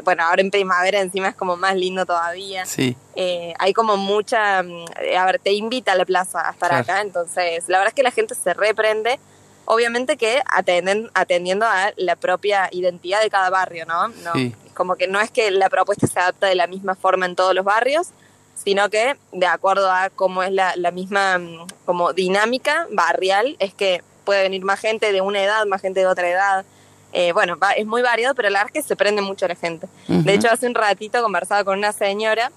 bueno, 0.04 0.24
ahora 0.24 0.42
en 0.42 0.50
primavera 0.50 1.00
encima 1.00 1.28
es 1.30 1.36
como 1.36 1.58
más 1.58 1.76
lindo 1.76 2.06
todavía. 2.08 2.66
Sí. 2.66 2.98
hay 3.16 3.74
como 3.74 3.98
mucha, 3.98 4.64
mm, 4.64 4.86
a 5.18 5.26
ver, 5.26 5.40
te 5.40 5.54
invita 5.54 5.92
a 5.92 5.96
la 5.96 6.06
plaza 6.06 6.50
a 6.50 6.52
estar 6.52 6.74
acá, 6.74 7.02
entonces 7.02 7.66
la 7.68 7.78
verdad 7.78 7.90
es 7.90 7.94
que 7.94 8.04
la 8.04 8.12
gente 8.12 8.34
se 8.34 8.56
reprende 8.56 9.20
obviamente 9.66 10.18
que 10.18 10.42
atenden, 10.46 11.10
atendiendo 11.14 11.66
a 11.66 11.92
la 11.96 12.16
propia 12.16 12.70
identidad 12.72 13.22
de 13.22 13.30
cada 13.30 13.50
barrio, 13.50 13.86
¿no? 13.86 14.10
no 14.10 14.32
Como 14.74 14.96
que 14.96 15.08
no 15.08 15.20
es 15.20 15.32
que 15.32 15.52
la 15.52 15.70
propuesta 15.70 16.08
se 16.08 16.20
adapta 16.20 16.48
de 16.48 16.56
la 16.56 16.68
misma 16.68 16.96
forma 16.96 17.26
en 17.26 17.36
todos 17.36 17.54
los 17.54 17.66
barrios, 17.66 18.10
sino 18.56 18.90
que 18.90 19.18
de 19.32 19.46
acuerdo 19.46 19.92
a 19.92 20.10
cómo 20.10 20.44
es 20.44 20.52
la, 20.52 20.76
la 20.76 20.92
misma 20.92 21.38
mm, 21.38 21.68
como 21.86 22.14
dinámica 22.14 22.88
barrial, 22.92 23.56
es 23.60 23.74
que 23.74 24.04
puede 24.24 24.44
venir 24.44 24.64
más 24.64 24.80
gente 24.80 25.12
de 25.12 25.22
una 25.22 25.44
edad, 25.44 25.66
más 25.66 25.82
gente 25.82 26.00
de 26.00 26.08
otra 26.08 26.30
edad. 26.30 26.66
Eh, 27.12 27.32
bueno, 27.32 27.58
es 27.78 27.86
muy 27.86 28.02
variado, 28.02 28.34
pero 28.34 28.50
la 28.50 28.60
verdad 28.60 28.72
es 28.76 28.82
que 28.82 28.88
se 28.88 28.96
prende 28.96 29.22
mucho 29.22 29.48
la 29.48 29.56
gente. 29.56 29.88
De 30.08 30.34
hecho, 30.34 30.50
hace 30.50 30.66
un 30.66 30.74
ratito 30.74 31.22
conversaba 31.22 31.64
con 31.64 31.78
una 31.78 31.92
señora 31.92 32.52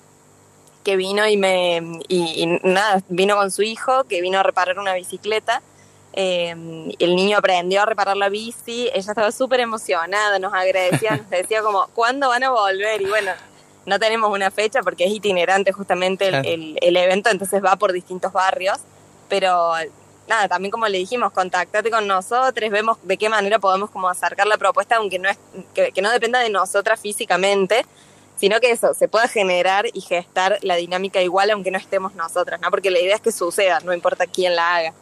que 0.82 0.96
vino 0.96 1.26
y 1.28 1.36
me 1.36 1.82
y, 2.08 2.46
nada, 2.62 3.02
vino 3.08 3.36
con 3.36 3.50
su 3.50 3.62
hijo, 3.62 4.04
que 4.04 4.20
vino 4.22 4.38
a 4.38 4.42
reparar 4.42 4.78
una 4.78 4.94
bicicleta. 4.94 5.60
Eh, 6.18 6.50
el 6.98 7.14
niño 7.14 7.36
aprendió 7.36 7.82
a 7.82 7.86
reparar 7.86 8.16
la 8.16 8.30
bici, 8.30 8.88
ella 8.94 9.10
estaba 9.12 9.30
súper 9.30 9.60
emocionada, 9.60 10.38
nos 10.38 10.54
agradecía, 10.54 11.16
nos 11.16 11.28
decía 11.28 11.62
como, 11.62 11.86
¿cuándo 11.94 12.30
van 12.30 12.42
a 12.42 12.50
volver? 12.50 13.02
Y 13.02 13.06
bueno, 13.06 13.32
no 13.84 13.98
tenemos 13.98 14.30
una 14.30 14.50
fecha 14.50 14.82
porque 14.82 15.04
es 15.04 15.12
itinerante 15.12 15.72
justamente 15.72 16.28
el, 16.28 16.78
el 16.80 16.96
evento, 16.96 17.30
entonces 17.30 17.62
va 17.62 17.76
por 17.76 17.92
distintos 17.92 18.32
barrios, 18.32 18.78
pero 19.28 19.74
nada, 20.26 20.48
también 20.48 20.70
como 20.70 20.88
le 20.88 20.98
dijimos, 20.98 21.32
contactate 21.32 21.90
con 21.90 22.06
nosotros, 22.06 22.70
vemos 22.70 22.98
de 23.02 23.16
qué 23.16 23.28
manera 23.28 23.58
podemos 23.58 23.90
como 23.90 24.08
acercar 24.08 24.46
la 24.46 24.56
propuesta, 24.56 24.96
aunque 24.96 25.18
no 25.18 25.28
es, 25.28 25.38
que, 25.74 25.92
no 26.02 26.10
dependa 26.10 26.40
de 26.40 26.50
nosotras 26.50 27.00
físicamente, 27.00 27.84
sino 28.36 28.60
que 28.60 28.70
eso, 28.70 28.92
se 28.94 29.08
pueda 29.08 29.28
generar 29.28 29.86
y 29.92 30.00
gestar 30.00 30.58
la 30.62 30.76
dinámica 30.76 31.22
igual 31.22 31.50
aunque 31.50 31.70
no 31.70 31.78
estemos 31.78 32.14
nosotras, 32.14 32.60
¿no? 32.60 32.70
Porque 32.70 32.90
la 32.90 33.00
idea 33.00 33.14
es 33.14 33.20
que 33.20 33.32
suceda, 33.32 33.80
no 33.80 33.94
importa 33.94 34.26
quién 34.26 34.56
la 34.56 34.76
haga. 34.76 34.94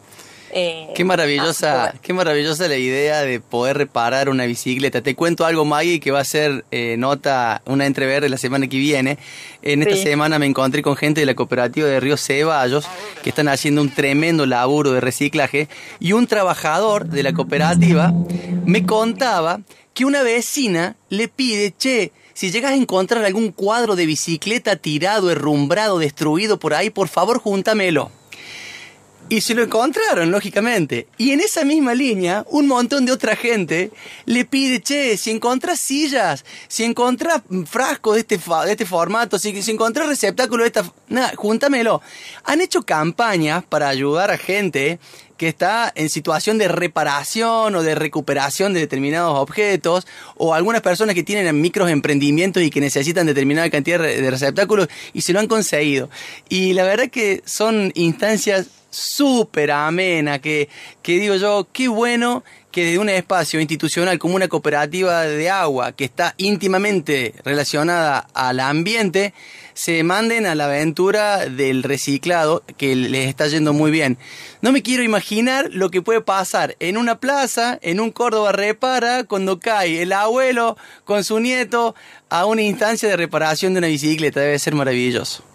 Eh, 0.57 0.93
qué 0.95 1.05
maravillosa, 1.05 1.95
qué 2.01 2.13
maravillosa 2.13 2.69
la 2.69 2.77
idea 2.77 3.23
de 3.23 3.41
poder 3.41 3.77
reparar 3.77 4.29
una 4.29 4.47
bicicleta. 4.47 5.03
Te 5.03 5.17
cuento 5.17 5.45
algo, 5.45 5.65
Maggie, 5.65 5.99
que 5.99 6.13
va 6.13 6.21
a 6.21 6.25
ser 6.25 6.65
eh, 6.71 6.95
nota, 6.97 7.61
una 7.67 7.87
entreverde 7.87 8.29
la 8.29 8.39
semana 8.39 8.69
que 8.69 8.79
viene. 8.79 9.19
En 9.63 9.83
esta 9.83 9.97
semana 9.97 10.39
me 10.39 10.47
encontré 10.47 10.81
con 10.81 10.95
gente 10.95 11.19
de 11.21 11.27
la 11.27 11.35
cooperativa 11.35 11.89
de 11.89 11.99
Río 11.99 12.17
Ceballos 12.17 12.87
que 13.25 13.31
están 13.31 13.49
haciendo 13.49 13.81
un 13.81 13.91
tremendo 13.93 14.47
laburo 14.47 14.93
de 14.93 15.01
reciclaje 15.01 15.69
y 15.99 16.13
un 16.13 16.29
trabajador 16.29 17.07
de 17.07 17.25
la 17.25 17.33
cooperativa 17.33 18.13
me 18.65 18.87
contaba 18.87 19.61
que 19.93 20.05
una 20.05 20.23
vecina 20.23 20.95
le 21.09 21.27
pide, 21.27 21.75
che, 21.77 22.13
si 22.33 22.53
llegas 22.53 22.73
a 22.73 22.77
encontrar 22.77 23.25
algún 23.25 23.51
cuadro 23.51 23.97
de 23.97 24.07
bicicleta 24.07 24.77
tirado, 24.77 25.33
herrumbrado, 25.33 25.99
destruido 25.99 26.61
por 26.61 26.75
ahí, 26.75 26.91
por 26.91 27.09
favor, 27.09 27.41
júntamelo. 27.41 28.13
Y 29.29 29.41
se 29.41 29.55
lo 29.55 29.63
encontraron, 29.63 30.31
lógicamente. 30.31 31.09
Y 31.17 31.31
en 31.31 31.41
esa 31.41 31.65
misma 31.65 31.95
línea, 31.95 32.45
un 32.51 32.67
montón 32.67 33.07
de 33.07 33.13
otra 33.13 33.35
gente 33.37 33.91
le 34.27 34.45
pide, 34.45 34.83
che, 34.83 35.17
si 35.17 35.31
encontrás 35.31 35.81
sillas, 35.81 36.45
si 36.69 36.85
encontrás 36.85 37.43
frascos 37.67 38.15
de 38.15 38.21
este, 38.21 38.37
de 38.37 38.71
este 38.71 38.85
formato, 38.85 39.39
si, 39.39 39.63
si 39.63 39.71
encontrás 39.71 40.09
receptáculos 40.09 40.65
de 40.65 40.69
esta... 40.69 40.93
Nada, 41.09 41.33
júntamelo. 41.37 42.03
Han 42.45 42.61
hecho 42.61 42.83
campañas 42.83 43.65
para 43.65 43.89
ayudar 43.89 44.31
a 44.31 44.37
gente 44.37 44.99
que 45.39 45.49
está 45.49 45.91
en 45.95 46.11
situación 46.11 46.59
de 46.59 46.69
reparación 46.69 47.75
o 47.75 47.83
de 47.83 47.95
recuperación 47.95 48.73
de 48.73 48.81
determinados 48.81 49.37
objetos, 49.39 50.07
o 50.37 50.55
algunas 50.55 50.83
personas 50.83 51.15
que 51.15 51.25
tienen 51.25 51.61
micros 51.61 51.91
emprendimientos 51.91 52.63
y 52.63 52.71
que 52.71 52.81
necesitan 52.81 53.27
determinada 53.27 53.69
cantidad 53.71 53.99
de 53.99 54.31
receptáculos 54.31 54.89
y 55.13 55.23
se 55.23 55.33
lo 55.33 55.41
han 55.41 55.49
conseguido. 55.49 56.09
Y 56.49 56.75
la 56.75 56.85
verdad 56.85 57.09
que 57.11 57.43
son 57.47 57.91
instancias 57.95 58.69
súper 58.95 59.71
amena, 59.71 60.39
que, 60.41 60.69
que 61.03 61.19
digo 61.19 61.37
yo, 61.37 61.69
qué 61.73 61.89
bueno 61.89 62.45
que 62.75 62.85
de 62.85 62.99
un 62.99 63.09
espacio 63.09 63.61
institucional 63.61 64.19
como 64.19 64.35
una 64.35 64.49
cooperativa 64.49 65.23
de 65.23 65.49
agua 65.49 65.93
que 65.93 66.05
está 66.05 66.35
íntimamente 66.39 67.33
relacionada 67.45 68.27
al 68.35 68.59
ambiente, 68.59 69.33
se 69.75 70.03
manden 70.03 70.45
a 70.45 70.57
la 70.57 70.65
aventura 70.65 71.49
del 71.49 71.85
reciclado 71.85 72.65
que 72.77 72.97
les 72.97 73.29
está 73.29 73.47
yendo 73.47 73.73
muy 73.73 73.93
bien. 73.93 74.19
No 74.61 74.73
me 74.73 74.83
quiero 74.83 75.05
imaginar 75.05 75.69
lo 75.71 75.91
que 75.91 76.03
puede 76.03 76.21
pasar 76.21 76.75
en 76.81 76.97
una 76.97 77.21
plaza, 77.21 77.79
en 77.81 78.01
un 78.01 78.11
Córdoba 78.11 78.51
repara, 78.51 79.23
cuando 79.23 79.61
cae 79.61 80.03
el 80.03 80.13
abuelo 80.13 80.77
con 81.05 81.23
su 81.23 81.39
nieto 81.39 81.95
a 82.29 82.45
una 82.45 82.63
instancia 82.63 83.09
de 83.09 83.17
reparación 83.17 83.75
de 83.75 83.79
una 83.79 83.87
bicicleta. 83.87 84.41
Debe 84.41 84.59
ser 84.59 84.75
maravilloso. 84.75 85.54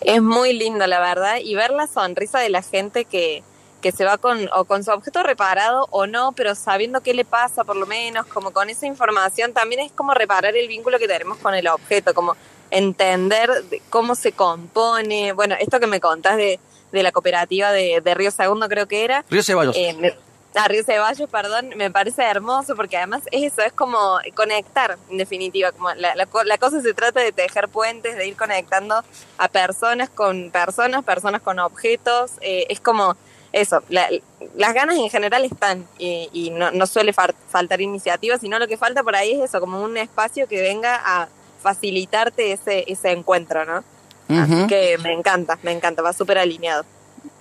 Es 0.00 0.22
muy 0.22 0.52
lindo, 0.52 0.86
la 0.86 1.00
verdad, 1.00 1.38
y 1.42 1.54
ver 1.54 1.70
la 1.70 1.86
sonrisa 1.86 2.38
de 2.38 2.50
la 2.50 2.62
gente 2.62 3.04
que, 3.04 3.42
que 3.80 3.92
se 3.92 4.04
va 4.04 4.18
con, 4.18 4.48
o 4.54 4.64
con 4.64 4.84
su 4.84 4.90
objeto 4.90 5.22
reparado 5.22 5.86
o 5.90 6.06
no, 6.06 6.32
pero 6.32 6.54
sabiendo 6.54 7.00
qué 7.02 7.14
le 7.14 7.24
pasa 7.24 7.64
por 7.64 7.76
lo 7.76 7.86
menos, 7.86 8.26
como 8.26 8.52
con 8.52 8.68
esa 8.68 8.86
información, 8.86 9.52
también 9.52 9.80
es 9.80 9.92
como 9.92 10.12
reparar 10.12 10.56
el 10.56 10.68
vínculo 10.68 10.98
que 10.98 11.08
tenemos 11.08 11.38
con 11.38 11.54
el 11.54 11.68
objeto, 11.68 12.14
como 12.14 12.36
entender 12.70 13.50
cómo 13.90 14.14
se 14.14 14.32
compone. 14.32 15.32
Bueno, 15.32 15.54
esto 15.58 15.80
que 15.80 15.86
me 15.86 16.00
contás 16.00 16.36
de, 16.36 16.60
de 16.92 17.02
la 17.02 17.12
cooperativa 17.12 17.72
de, 17.72 18.00
de, 18.02 18.14
Río 18.14 18.30
Segundo 18.30 18.68
creo 18.68 18.86
que 18.86 19.04
era. 19.04 19.24
Río 19.30 19.42
Ceballos. 19.42 19.76
Eh, 19.76 20.16
a 20.56 20.68
Río 20.68 20.82
Ceballos, 20.84 21.28
perdón, 21.28 21.70
me 21.76 21.90
parece 21.90 22.22
hermoso 22.22 22.74
porque 22.74 22.96
además 22.96 23.22
es 23.30 23.52
eso, 23.52 23.62
es 23.62 23.72
como 23.72 24.18
conectar, 24.34 24.96
en 25.10 25.18
definitiva, 25.18 25.72
como 25.72 25.92
la, 25.94 26.14
la, 26.14 26.58
cosa 26.58 26.80
se 26.80 26.94
trata 26.94 27.20
de 27.20 27.32
tejer 27.32 27.68
puentes, 27.68 28.16
de 28.16 28.26
ir 28.26 28.36
conectando 28.36 29.02
a 29.38 29.48
personas 29.48 30.08
con 30.08 30.50
personas, 30.50 31.04
personas 31.04 31.42
con 31.42 31.58
objetos, 31.58 32.32
eh, 32.40 32.66
es 32.70 32.80
como 32.80 33.16
eso, 33.52 33.82
las 33.88 34.74
ganas 34.74 34.96
en 34.96 35.08
general 35.08 35.44
están 35.44 35.86
y, 35.98 36.50
no, 36.50 36.70
no, 36.70 36.86
suele 36.86 37.12
faltar 37.12 37.80
iniciativa, 37.80 38.38
sino 38.38 38.58
lo 38.58 38.68
que 38.68 38.76
falta 38.76 39.02
por 39.02 39.16
ahí 39.16 39.32
es 39.32 39.44
eso, 39.48 39.60
como 39.60 39.82
un 39.82 39.96
espacio 39.96 40.46
que 40.46 40.60
venga 40.60 41.00
a 41.04 41.28
facilitarte 41.62 42.52
ese, 42.52 42.84
ese 42.86 43.12
encuentro, 43.12 43.64
¿no? 43.64 43.84
Así 44.28 44.66
que 44.66 44.98
me 44.98 45.12
encanta, 45.12 45.58
me 45.62 45.72
encanta, 45.72 46.02
va 46.02 46.12
súper 46.12 46.38
alineado. 46.38 46.84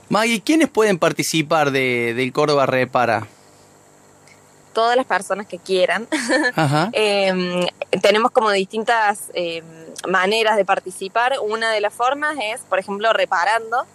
Maggie, 0.10 0.42
¿quiénes 0.42 0.70
pueden 0.70 1.00
participar 1.00 1.72
de, 1.72 2.14
del 2.14 2.32
Córdoba 2.32 2.66
Repara? 2.66 3.28
Todas 4.74 4.96
las 4.96 5.06
personas 5.06 5.48
que 5.48 5.58
quieran. 5.58 6.08
Em, 6.94 7.66
tenemos 8.02 8.32
como 8.32 8.52
distintas 8.52 9.32
em, 9.34 9.64
maneras 10.08 10.58
de 10.58 10.66
participar. 10.66 11.38
Una 11.42 11.72
de 11.72 11.82
las 11.82 11.94
formas 11.94 12.36
es, 12.42 12.62
por 12.62 12.78
ejemplo, 12.78 13.12
reparando. 13.14 13.86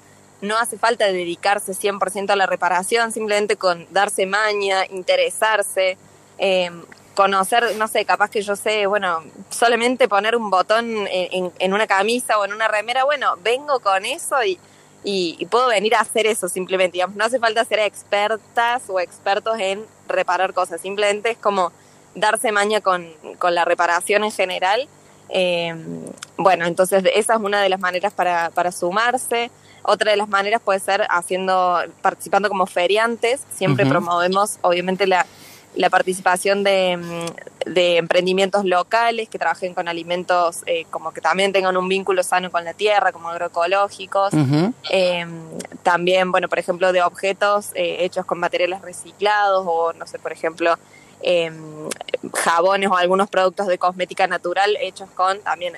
No 0.40 0.58
hace 0.58 0.78
falta 0.78 1.06
dedicarse 1.06 1.72
100% 1.72 2.30
a 2.30 2.36
la 2.36 2.46
reparación, 2.46 3.12
simplemente 3.12 3.56
con 3.56 3.86
darse 3.90 4.24
maña, 4.24 4.86
interesarse, 4.90 5.98
em, 6.38 6.82
conocer, 7.14 7.76
no 7.76 7.86
sé, 7.86 8.06
capaz 8.06 8.30
que 8.30 8.40
yo 8.40 8.56
sé, 8.56 8.86
bueno, 8.86 9.22
solamente 9.50 10.08
poner 10.08 10.34
un 10.34 10.48
botón 10.48 11.06
en, 11.08 11.52
en, 11.58 11.74
una 11.74 11.86
camisa 11.86 12.38
o 12.38 12.46
en 12.46 12.54
una 12.54 12.66
remera, 12.66 13.04
bueno, 13.04 13.36
vengo 13.42 13.80
con 13.80 14.06
eso 14.06 14.42
y 14.42 14.58
y, 15.02 15.46
puedo 15.46 15.68
venir 15.68 15.94
a 15.94 16.00
hacer 16.00 16.26
eso 16.26 16.48
simplemente. 16.48 16.94
Digamos, 16.94 17.16
no 17.16 17.24
hace 17.24 17.38
falta 17.38 17.64
ser 17.64 17.80
expertas 17.80 18.82
o 18.88 19.00
expertos 19.00 19.58
en 19.58 19.84
reparar 20.08 20.52
cosas, 20.52 20.80
simplemente 20.80 21.30
es 21.30 21.38
como 21.38 21.72
darse 22.14 22.52
maña 22.52 22.80
con, 22.80 23.08
con 23.38 23.54
la 23.54 23.64
reparación 23.64 24.24
en 24.24 24.32
general. 24.32 24.88
Eh, 25.28 25.74
bueno, 26.36 26.66
entonces 26.66 27.04
esa 27.14 27.34
es 27.34 27.40
una 27.40 27.62
de 27.62 27.68
las 27.68 27.80
maneras 27.80 28.12
para, 28.12 28.50
para 28.50 28.72
sumarse. 28.72 29.50
Otra 29.82 30.10
de 30.10 30.16
las 30.16 30.28
maneras 30.28 30.60
puede 30.62 30.80
ser 30.80 31.06
haciendo, 31.08 31.78
participando 32.02 32.48
como 32.48 32.66
feriantes. 32.66 33.40
Siempre 33.54 33.86
promovemos, 33.86 34.58
obviamente, 34.60 35.06
la, 35.06 35.24
la 35.74 35.88
participación 35.90 36.64
de, 36.64 36.96
mm, 36.96 37.70
de, 37.72 37.96
emprendimientos 37.98 38.64
locales 38.64 39.28
que 39.28 39.38
trabajen 39.38 39.74
con 39.74 39.88
alimentos 39.88 40.62
eh, 40.66 40.84
como 40.90 41.12
que 41.12 41.20
también 41.20 41.52
tengan 41.52 41.76
un 41.76 41.88
vínculo 41.88 42.22
sano 42.22 42.50
con 42.50 42.64
la 42.64 42.74
tierra, 42.74 43.12
como 43.12 43.28
agroecológicos. 43.28 44.32
Eh, 44.90 45.26
también, 45.82 46.32
bueno, 46.32 46.48
por 46.48 46.58
ejemplo, 46.58 46.92
de 46.92 47.02
objetos 47.02 47.70
eh, 47.74 47.98
hechos 48.00 48.26
con 48.26 48.38
materiales 48.38 48.82
reciclados 48.82 49.64
o, 49.66 49.92
no 49.92 50.06
sé, 50.06 50.18
por 50.18 50.32
ejemplo, 50.32 50.76
jabones 52.34 52.90
o 52.90 52.96
algunos 52.96 53.28
productos 53.28 53.66
de 53.66 53.76
cosmética 53.76 54.26
natural 54.26 54.76
hechos 54.80 55.10
con 55.10 55.38
también 55.40 55.74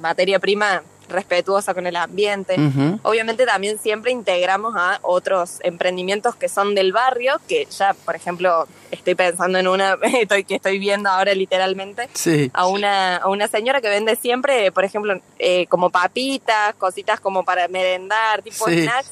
materia 0.00 0.40
prima 0.40 0.82
respetuosa 1.08 1.74
con 1.74 1.86
el 1.86 1.96
ambiente. 1.96 2.56
Obviamente 3.02 3.46
también 3.46 3.78
siempre 3.78 4.10
integramos 4.12 4.74
a 4.76 4.98
otros 5.02 5.58
emprendimientos 5.62 6.34
que 6.36 6.48
son 6.48 6.74
del 6.74 6.92
barrio, 6.92 7.40
que 7.48 7.66
ya, 7.66 7.94
por 7.94 8.16
ejemplo, 8.16 8.66
estoy 8.90 9.14
pensando 9.14 9.58
en 9.58 9.68
una 9.68 9.94
estoy, 10.20 10.44
que 10.44 10.56
estoy 10.56 10.78
viendo 10.78 11.08
ahora 11.08 11.34
literalmente, 11.34 12.08
a, 12.52 12.66
una, 12.66 13.16
a 13.16 13.28
una 13.28 13.48
señora 13.48 13.80
que 13.80 13.88
vende 13.88 14.16
siempre, 14.16 14.72
por 14.72 14.84
ejemplo, 14.84 15.20
eh, 15.38 15.66
como 15.66 15.90
papitas, 15.90 16.74
cositas 16.76 17.20
como 17.20 17.44
para 17.44 17.68
merendar, 17.68 18.42
tipo 18.42 18.66
snacks. 18.66 19.10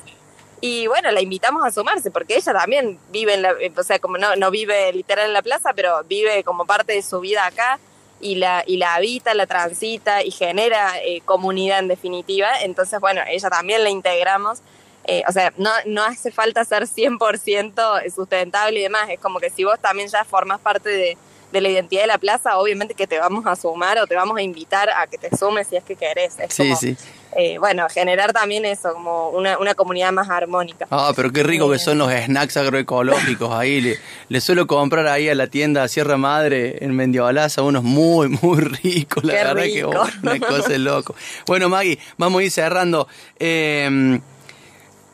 Y 0.63 0.87
bueno, 0.89 1.11
la 1.11 1.23
invitamos 1.23 1.65
a 1.65 1.71
sumarse 1.71 2.11
porque 2.11 2.37
ella 2.37 2.53
también 2.53 2.99
vive 3.11 3.33
en 3.33 3.43
la, 3.43 3.55
o 3.77 3.83
sea, 3.83 3.99
como 3.99 4.19
no, 4.19 4.37
no 4.37 4.51
vive 4.51 4.93
literal 4.93 5.27
en 5.27 5.33
la 5.33 5.41
plaza, 5.41 5.73
pero 5.75 6.05
vive 6.05 6.45
como 6.45 6.67
parte 6.67 6.93
de 6.93 7.03
su 7.03 7.21
vida 7.21 7.47
acá 7.47 7.79
y 8.21 8.37
la, 8.37 8.63
y 8.67 8.77
la 8.77 8.95
habita, 8.95 9.35
la 9.35 9.47
transita 9.47 10.23
y 10.23 10.31
genera 10.31 10.99
eh, 11.03 11.23
comunidad 11.25 11.79
en 11.79 11.89
definitiva. 11.89 12.49
Entonces, 12.63 13.01
bueno, 13.01 13.23
ella 13.29 13.51
también 13.51 13.83
la 13.83 13.91
integramos. 13.91 14.61
Eh, 15.05 15.23
o 15.27 15.33
sea, 15.33 15.53
no, 15.57 15.71
no 15.87 16.05
hace 16.05 16.31
falta 16.31 16.65
ser 16.65 16.85
100% 16.85 18.13
sustentable 18.15 18.81
y 18.81 18.83
demás. 18.83 19.09
Es 19.09 19.19
como 19.19 19.41
que 19.41 19.51
si 19.51 19.65
vos 19.65 19.79
también 19.81 20.09
ya 20.09 20.25
formas 20.25 20.61
parte 20.61 20.91
de, 20.91 21.17
de, 21.53 21.61
la 21.61 21.69
identidad 21.69 22.03
de 22.03 22.09
la 22.09 22.19
plaza, 22.19 22.59
obviamente 22.59 22.95
que 22.95 23.07
te 23.07 23.19
vamos 23.19 23.47
a 23.47 23.57
sumar 23.57 23.99
o 23.99 24.07
te 24.07 24.15
vamos 24.15 24.37
a 24.37 24.43
invitar 24.43 24.91
a 24.91 25.07
que 25.07 25.19
te 25.19 25.35
sumes 25.37 25.69
si 25.69 25.77
es 25.77 25.85
que 25.85 25.97
querés. 25.97 26.39
Es 26.39 26.53
sí, 26.53 26.75
sí. 26.77 26.97
Eh, 27.37 27.59
bueno, 27.59 27.87
generar 27.89 28.33
también 28.33 28.65
eso, 28.65 28.93
como 28.93 29.31
una, 29.31 29.59
una 29.59 29.75
comunidad 29.75 30.13
más 30.13 30.29
armónica. 30.29 30.87
Ah, 30.91 31.13
pero 31.15 31.33
qué 31.33 31.43
rico 31.43 31.71
que 31.71 31.79
son 31.79 31.99
los 31.99 32.11
snacks 32.13 32.57
agroecológicos 32.57 33.53
ahí. 33.53 33.81
Le, 33.81 33.99
le 34.29 34.41
suelo 34.41 34.67
comprar 34.67 35.07
ahí 35.07 35.29
a 35.29 35.35
la 35.35 35.47
tienda 35.47 35.87
Sierra 35.89 36.17
Madre 36.17 36.85
en 36.85 36.95
Mendiolaza 36.95 37.63
unos 37.63 37.83
muy, 37.85 38.29
muy 38.43 38.61
ricos. 38.61 39.25
La 39.25 39.33
Qué 39.33 39.39
verdad 39.45 39.63
que 39.63 39.75
rico. 39.75 39.91
oh, 39.97 40.09
una 40.23 40.39
cosa 40.41 40.79
loco. 40.79 41.15
Bueno, 41.47 41.69
Maggie, 41.69 41.99
vamos 42.19 42.41
a 42.41 42.45
ir 42.45 42.51
cerrando. 42.51 43.07
Eh, 43.39 44.21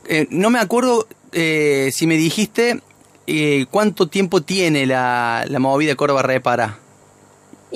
eh, 0.08 0.26
no 0.30 0.50
me 0.50 0.58
acuerdo 0.60 1.06
eh, 1.32 1.90
si 1.92 2.06
me 2.06 2.16
dijiste 2.16 2.80
eh, 3.26 3.66
cuánto 3.70 4.06
tiempo 4.08 4.40
tiene 4.42 4.86
la, 4.86 5.44
la 5.48 5.58
movida 5.58 5.94
Córdoba 5.96 6.22
Repara. 6.22 6.78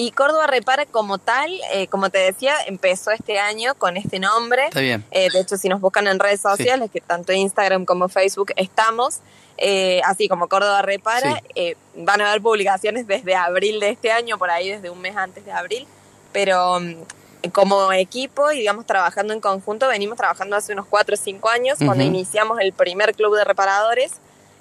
Y 0.00 0.12
Córdoba 0.12 0.46
Repara 0.46 0.86
como 0.86 1.18
tal, 1.18 1.50
eh, 1.74 1.86
como 1.88 2.08
te 2.08 2.16
decía, 2.16 2.54
empezó 2.66 3.10
este 3.10 3.38
año 3.38 3.74
con 3.74 3.98
este 3.98 4.18
nombre. 4.18 4.64
Está 4.64 4.80
bien. 4.80 5.04
Eh, 5.10 5.28
de 5.30 5.40
hecho, 5.40 5.58
si 5.58 5.68
nos 5.68 5.78
buscan 5.82 6.06
en 6.06 6.18
redes 6.18 6.40
sociales, 6.40 6.90
que 6.90 7.02
tanto 7.02 7.34
Instagram 7.34 7.84
como 7.84 8.08
Facebook 8.08 8.50
estamos, 8.56 9.18
eh, 9.58 10.00
así 10.06 10.26
como 10.26 10.48
Córdoba 10.48 10.80
Repara, 10.80 11.34
Sí. 11.34 11.40
eh, 11.54 11.76
van 11.96 12.22
a 12.22 12.30
haber 12.30 12.40
publicaciones 12.40 13.06
desde 13.06 13.34
abril 13.34 13.78
de 13.78 13.90
este 13.90 14.10
año, 14.10 14.38
por 14.38 14.48
ahí 14.48 14.70
desde 14.70 14.88
un 14.88 15.02
mes 15.02 15.14
antes 15.18 15.44
de 15.44 15.52
abril, 15.52 15.86
pero 16.32 16.80
mm, 16.80 17.50
como 17.52 17.92
equipo 17.92 18.50
y 18.52 18.60
digamos 18.60 18.86
trabajando 18.86 19.34
en 19.34 19.40
conjunto, 19.42 19.86
venimos 19.86 20.16
trabajando 20.16 20.56
hace 20.56 20.72
unos 20.72 20.86
4 20.86 21.12
o 21.14 21.18
5 21.18 21.50
años, 21.50 21.76
cuando 21.84 22.02
iniciamos 22.04 22.58
el 22.60 22.72
primer 22.72 23.14
club 23.14 23.36
de 23.36 23.44
reparadores, 23.44 24.12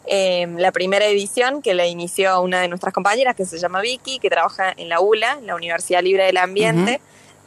eh, 0.08 0.48
la 0.58 0.72
primera 0.72 1.06
edición 1.06 1.62
que 1.62 1.74
la 1.74 1.86
inició 1.86 2.42
una 2.42 2.62
de 2.62 2.68
nuestras 2.68 2.94
compañeras 2.94 3.36
que 3.36 3.46
se 3.46 3.58
llama 3.60 3.82
Vicky, 3.82 4.20
que 4.20 4.30
trabaja 4.30 4.74
en 4.76 4.90
la 4.90 5.00
ULA, 5.00 5.40
la 5.44 5.56
Universidad 5.56 6.02
Libre 6.02 6.26
del 6.26 6.38
Ambiente. 6.38 7.02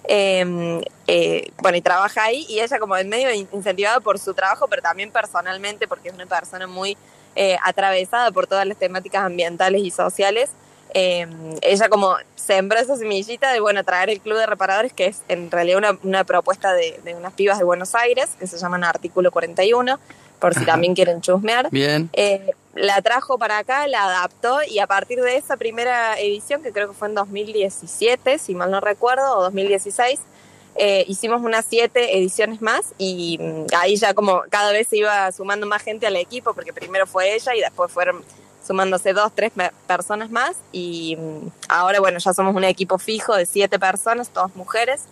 Eh, 0.05 0.81
eh, 1.07 1.51
bueno, 1.63 1.77
y 1.79 1.81
trabaja 1.81 2.25
ahí 2.25 2.45
y 2.49 2.61
ella 2.61 2.79
como 2.79 2.97
en 2.97 3.09
medio 3.09 3.33
in- 3.33 3.49
incentivada 3.53 4.01
por 4.01 4.19
su 4.19 4.35
trabajo, 4.35 4.67
pero 4.69 4.83
también 4.83 5.11
personalmente 5.13 5.87
porque 5.87 6.09
es 6.09 6.15
una 6.15 6.27
persona 6.27 6.67
muy 6.67 6.97
eh, 7.37 7.57
atravesada 7.63 8.31
por 8.33 8.47
todas 8.47 8.67
las 8.67 8.77
temáticas 8.77 9.25
ambientales 9.25 9.81
y 9.83 9.91
sociales. 9.91 10.51
Eh, 10.95 11.27
ella 11.63 11.89
como 11.89 12.17
sembró 12.35 12.79
esa 12.79 12.97
semillita 12.97 13.53
de, 13.53 13.61
bueno, 13.61 13.83
traer 13.85 14.11
el 14.11 14.21
Club 14.21 14.37
de 14.39 14.47
Reparadores, 14.47 14.93
que 14.93 15.07
es 15.07 15.23
en 15.29 15.51
realidad 15.51 15.79
una, 15.79 15.99
una 16.03 16.25
propuesta 16.25 16.75
de, 16.75 17.01
de 17.05 17.15
unas 17.15 17.33
pibas 17.33 17.57
de 17.59 17.65
Buenos 17.65 17.95
Aires, 17.95 18.31
que 18.39 18.47
se 18.47 18.59
llaman 18.59 18.85
Artículo 18.85 19.31
41, 19.31 19.99
por 20.43 20.53
si 20.55 20.61
Ajá. 20.65 20.73
también 20.73 20.95
quieren 20.95 21.23
chusmear. 21.23 21.71
Bien. 21.71 22.11
Eh, 22.13 22.51
la 22.75 23.01
trajo 23.01 23.39
para 23.39 23.59
acá, 23.59 23.87
la 23.87 24.05
adaptó 24.05 24.59
y 24.69 24.79
a 24.81 24.87
partir 24.87 25.21
de 25.23 25.37
esa 25.37 25.57
primera 25.57 26.19
edición, 26.19 26.63
que 26.63 26.73
creo 26.73 26.89
que 26.89 26.95
fue 26.95 27.09
en 27.09 27.15
2017, 27.15 28.39
si 28.39 28.55
mal 28.55 28.71
no 28.71 28.81
recuerdo, 28.81 29.39
o 29.39 29.43
2016, 29.45 30.21
eh, 30.75 31.05
hicimos 31.07 31.43
unas 31.43 31.65
siete 31.69 32.17
ediciones 32.19 32.61
más 32.63 32.95
y 32.99 33.39
mm, 33.41 33.67
ahí 33.77 33.97
ya 33.97 34.15
como 34.15 34.43
cada 34.51 34.73
vez 34.73 34.89
se 34.89 34.97
iba 34.97 35.31
sumando 35.33 35.67
más 35.67 35.83
gente 35.83 36.07
al 36.07 36.17
equipo, 36.17 36.55
porque 36.55 36.73
primero 36.73 37.07
fue 37.07 37.35
ella 37.35 37.55
y 37.55 37.61
después 37.61 37.93
fueron 37.93 38.25
sumándose 38.67 39.13
dos, 39.13 39.33
tres 39.35 39.53
pe- 39.55 39.71
personas 39.87 40.31
más 40.31 40.57
y 40.73 41.17
mm, 41.17 41.49
ahora 41.69 42.01
bueno, 42.01 42.19
ya 42.19 42.33
somos 42.33 42.55
un 42.57 42.65
equipo 42.65 42.99
fijo 42.99 43.37
de 43.37 43.45
siete 43.47 43.79
personas, 43.79 44.31
todas 44.31 44.55
mujeres. 44.57 45.03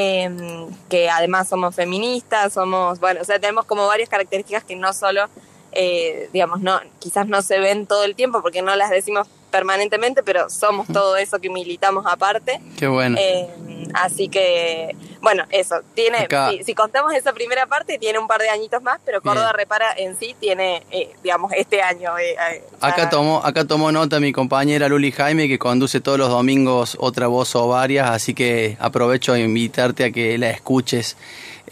Em, 0.00 0.66
que 0.88 1.10
además 1.10 1.48
somos 1.48 1.74
feministas, 1.74 2.52
somos, 2.52 2.98
bueno, 3.00 3.20
o 3.20 3.24
sea, 3.24 3.38
tenemos 3.38 3.66
como 3.66 3.86
varias 3.86 4.08
características 4.08 4.64
que 4.64 4.76
no 4.76 4.92
solo 4.92 5.28
eh, 5.72 6.28
digamos, 6.32 6.60
no, 6.60 6.80
quizás 6.98 7.26
no 7.28 7.42
se 7.42 7.58
ven 7.60 7.86
todo 7.86 8.04
el 8.04 8.16
tiempo 8.16 8.42
porque 8.42 8.62
no 8.62 8.74
las 8.74 8.90
decimos 8.90 9.28
permanentemente, 9.50 10.22
pero 10.22 10.48
somos 10.48 10.86
todo 10.86 11.16
eso 11.16 11.38
que 11.40 11.50
militamos 11.50 12.04
aparte. 12.06 12.60
Qué 12.78 12.86
bueno. 12.86 13.16
Eh, 13.18 13.48
así 13.94 14.28
que, 14.28 14.94
bueno, 15.20 15.44
eso, 15.50 15.80
tiene, 15.94 16.28
si, 16.50 16.64
si 16.64 16.74
contamos 16.74 17.12
esa 17.14 17.32
primera 17.32 17.66
parte, 17.66 17.98
tiene 17.98 18.18
un 18.18 18.26
par 18.26 18.40
de 18.40 18.48
añitos 18.48 18.82
más, 18.82 18.98
pero 19.04 19.20
Córdoba 19.20 19.48
Bien. 19.48 19.58
Repara 19.58 19.92
en 19.96 20.18
sí 20.18 20.34
tiene, 20.38 20.82
eh, 20.90 21.12
digamos, 21.22 21.52
este 21.52 21.82
año. 21.82 22.16
eh, 22.18 22.36
Acá 22.80 23.10
tomó, 23.10 23.44
acá 23.44 23.64
tomó 23.66 23.92
nota 23.92 24.20
mi 24.20 24.32
compañera 24.32 24.88
Luli 24.88 25.12
Jaime 25.12 25.48
que 25.48 25.58
conduce 25.58 26.00
todos 26.00 26.18
los 26.18 26.28
domingos 26.30 26.96
otra 27.00 27.26
voz 27.26 27.54
o 27.56 27.68
varias, 27.68 28.10
así 28.10 28.34
que 28.34 28.76
aprovecho 28.80 29.32
a 29.32 29.38
invitarte 29.38 30.04
a 30.04 30.10
que 30.10 30.38
la 30.38 30.50
escuches. 30.50 31.16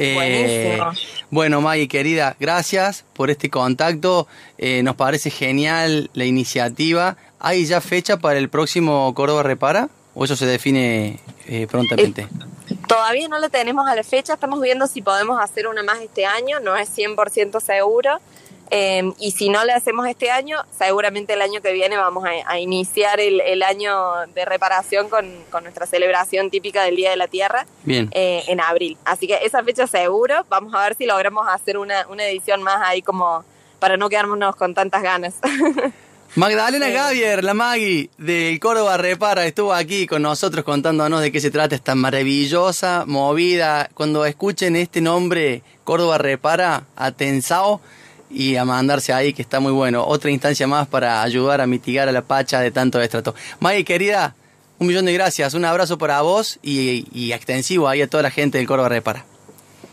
Eh, 0.01 0.79
bueno, 1.31 1.61
Maggie, 1.61 1.89
querida, 1.89 2.37
gracias 2.39 3.05
por 3.15 3.31
este 3.31 3.51
contacto. 3.51 4.29
Eh, 4.57 4.83
nos 4.85 4.95
parece 4.95 5.31
genial 5.31 6.09
la 6.15 6.25
iniciativa. 6.25 7.17
¿Hay 7.41 7.67
ya 7.67 7.81
fecha 7.81 8.17
para 8.19 8.39
el 8.39 8.49
próximo 8.49 9.13
Córdoba 9.15 9.43
Repara? 9.43 9.89
¿O 10.15 10.25
eso 10.25 10.35
se 10.37 10.47
define 10.47 11.21
eh, 11.47 11.67
prontamente? 11.71 12.27
Todavía 12.89 13.29
no 13.29 13.39
lo 13.39 13.49
tenemos 13.49 13.87
a 13.87 13.95
la 13.95 14.03
fecha, 14.03 14.35
estamos 14.35 14.61
viendo 14.61 14.87
si 14.87 15.03
podemos 15.03 15.41
hacer 15.41 15.69
una 15.69 15.83
más 15.83 16.01
este 16.01 16.27
año, 16.27 16.59
no 16.61 16.77
es 16.77 16.91
100% 16.97 17.61
seguro. 17.61 18.19
Eh, 18.71 19.13
y 19.19 19.31
si 19.31 19.49
no 19.49 19.65
le 19.65 19.73
hacemos 19.73 20.07
este 20.07 20.31
año, 20.31 20.59
seguramente 20.77 21.33
el 21.33 21.41
año 21.41 21.63
que 21.63 21.73
viene 21.73 21.97
vamos 21.97 22.25
a, 22.27 22.51
a 22.51 22.59
iniciar 22.59 23.19
el, 23.19 23.41
el 23.41 23.63
año 23.63 23.95
de 24.35 24.45
reparación 24.45 25.09
con, 25.09 25.27
con 25.51 25.63
nuestra 25.63 25.87
celebración 25.87 26.51
típica 26.51 26.83
del 26.83 26.97
Día 26.97 27.11
de 27.11 27.17
la 27.17 27.29
Tierra 27.29 27.67
Bien. 27.85 28.11
eh, 28.13 28.43
en 28.49 28.61
abril. 28.61 28.99
Así 29.07 29.27
que 29.27 29.39
esa 29.43 29.63
fecha 29.63 29.87
seguro, 29.87 30.45
vamos 30.51 30.75
a 30.75 30.83
ver 30.83 30.97
si 30.97 31.07
logramos 31.07 31.47
hacer 31.49 31.79
una, 31.79 32.07
una 32.09 32.27
edición 32.27 32.63
más 32.63 32.83
ahí 32.83 33.01
como 33.01 33.43
para 33.79 33.97
no 33.97 34.09
quedarnos 34.11 34.57
con 34.57 34.75
tantas 34.75 35.03
ganas. 35.03 35.35
Magdalena. 36.35 36.89
Gavier, 36.89 37.43
la 37.43 37.55
Maggie 37.55 38.11
del 38.19 38.61
Córdoba 38.61 38.97
Repara, 38.97 39.47
estuvo 39.47 39.73
aquí 39.73 40.07
con 40.07 40.23
nosotros 40.23 40.65
contándonos 40.65 41.21
de 41.21 41.33
qué 41.33 41.41
se 41.41 41.51
trata 41.51 41.75
esta 41.75 41.95
maravillosa 41.95 43.05
movida. 43.07 43.91
Cuando 43.95 44.25
escuchen 44.27 44.77
este 44.77 45.01
nombre, 45.01 45.63
Córdoba 45.85 46.19
Repara, 46.19 46.85
atensao 46.97 47.81
y 48.31 48.57
a 48.57 48.65
mandarse 48.65 49.13
ahí, 49.13 49.33
que 49.33 49.43
está 49.43 49.59
muy 49.59 49.73
bueno. 49.73 50.05
Otra 50.05 50.31
instancia 50.31 50.67
más 50.67 50.87
para 50.87 51.23
ayudar 51.23 51.61
a 51.61 51.67
mitigar 51.67 52.09
a 52.09 52.13
la 52.13 52.23
pacha 52.23 52.61
de 52.61 52.71
tanto 52.71 53.01
estrato. 53.01 53.35
Maggie, 53.59 53.85
querida, 53.85 54.37
un 54.79 54.87
millón 54.87 55.07
de 55.07 55.15
gracias, 55.15 55.55
un 55.55 55.65
abrazo 55.65 55.99
para 55.99 56.21
vos 56.21 56.59
y, 56.63 57.07
y 57.13 57.33
extensivo 57.33 57.89
ahí 57.89 58.03
a 58.03 58.07
toda 58.09 58.23
la 58.23 58.31
gente 58.31 58.59
del 58.59 58.67
Córdoba 58.67 58.91
Repara. 58.91 59.25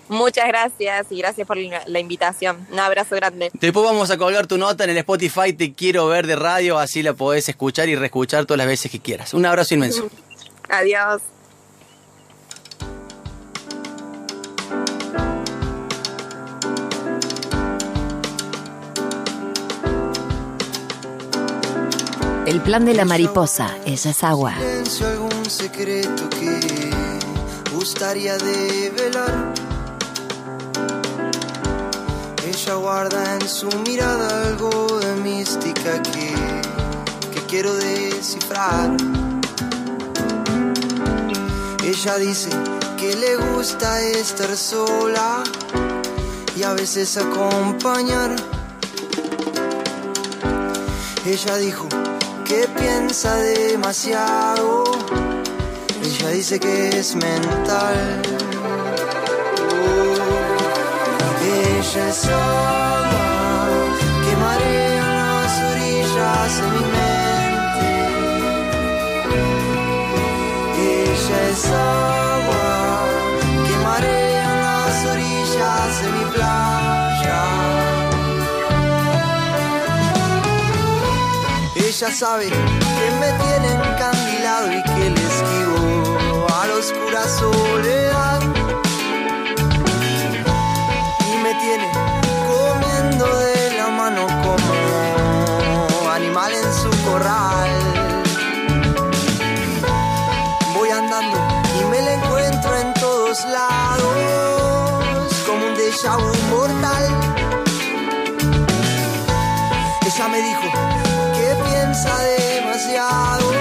Muchas 0.07 0.47
gracias 0.47 1.07
y 1.09 1.17
gracias 1.17 1.47
por 1.47 1.57
la, 1.57 1.99
invitación. 1.99 2.67
Un 2.71 2.79
abrazo 2.79 3.15
grande. 3.15 3.49
Después 3.53 3.85
vamos 3.85 4.11
a 4.11 4.17
colgar 4.17 4.47
tu 4.47 4.57
nota 4.57 4.83
en 4.83 4.91
el 4.91 4.97
Spotify 4.97 5.53
Te 5.53 5.73
Quiero 5.73 6.07
Ver 6.07 6.27
de 6.27 6.35
Radio, 6.35 6.77
así 6.77 7.01
la 7.01 7.13
podés 7.13 7.49
escuchar 7.49 7.89
y 7.89 7.95
reescuchar 7.95 8.45
todas 8.45 8.59
las 8.59 8.67
veces 8.67 8.91
que 8.91 8.99
quieras. 8.99 9.33
Un 9.33 9.45
abrazo 9.45 9.73
inmenso. 9.73 10.07
Adiós. 10.69 11.21
El 22.45 22.61
plan 22.61 22.85
de 22.85 22.93
la 22.93 23.05
mariposa, 23.05 23.75
ella 23.87 24.11
es 24.11 24.23
agua. 24.23 24.53
silencio 24.55 25.07
algún 25.07 25.49
secreto 25.49 26.29
que 26.29 26.59
gustaría 27.73 28.37
develar. 28.37 29.64
Ella 32.65 32.77
guarda 32.77 33.35
en 33.35 33.47
su 33.47 33.67
mirada 33.81 34.47
algo 34.47 34.99
de 34.99 35.15
mística 35.17 36.01
que, 36.01 36.33
que 37.31 37.39
quiero 37.47 37.75
descifrar. 37.75 38.89
Ella 41.83 42.15
dice 42.17 42.49
que 42.97 43.15
le 43.17 43.35
gusta 43.35 44.01
estar 44.01 44.57
sola 44.57 45.43
y 46.55 46.63
a 46.63 46.73
veces 46.73 47.17
acompañar. 47.17 48.35
Ella 51.23 51.57
dijo 51.57 51.87
que 52.45 52.67
piensa 52.79 53.35
demasiado. 53.35 54.85
Ella 56.03 56.29
dice 56.29 56.59
que 56.59 56.97
es 56.97 57.15
mental. 57.15 58.34
Ella 61.95 62.09
es 62.09 62.25
agua 62.25 63.87
que 64.25 64.35
marea 64.35 65.07
las 65.15 65.53
orillas 65.71 66.57
de 66.57 66.67
mi 66.73 66.83
mente. 66.95 67.91
Ella 70.75 71.39
es 71.51 71.65
agua 71.71 72.67
que 73.65 73.75
marea 73.77 74.49
las 74.67 74.95
orillas 75.13 76.01
de 76.01 76.07
mi 76.11 76.25
playa. 76.33 77.41
Ella 81.75 82.11
sabe 82.11 82.49
que 82.49 83.07
me 83.21 83.29
tiene 83.43 83.69
encandilado 83.71 84.67
y 84.73 84.83
que 84.83 85.09
le 85.11 85.23
esquivo 85.31 86.45
a 86.59 86.67
la 86.67 86.73
oscura 86.75 87.23
soledad. 87.29 88.34
me 110.35 110.41
dijo 110.41 110.69
que 111.33 111.69
piensa 111.69 112.13
demasiado. 112.19 113.53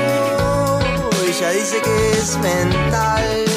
Ella 1.27 1.51
dice 1.51 1.81
que 1.81 2.11
es 2.13 2.37
mental. 2.39 3.54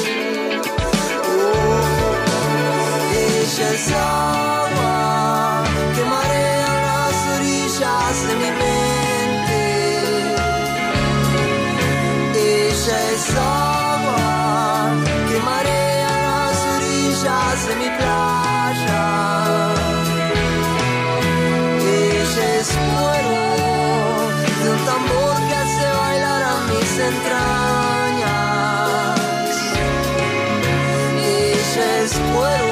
What. 32.18 32.67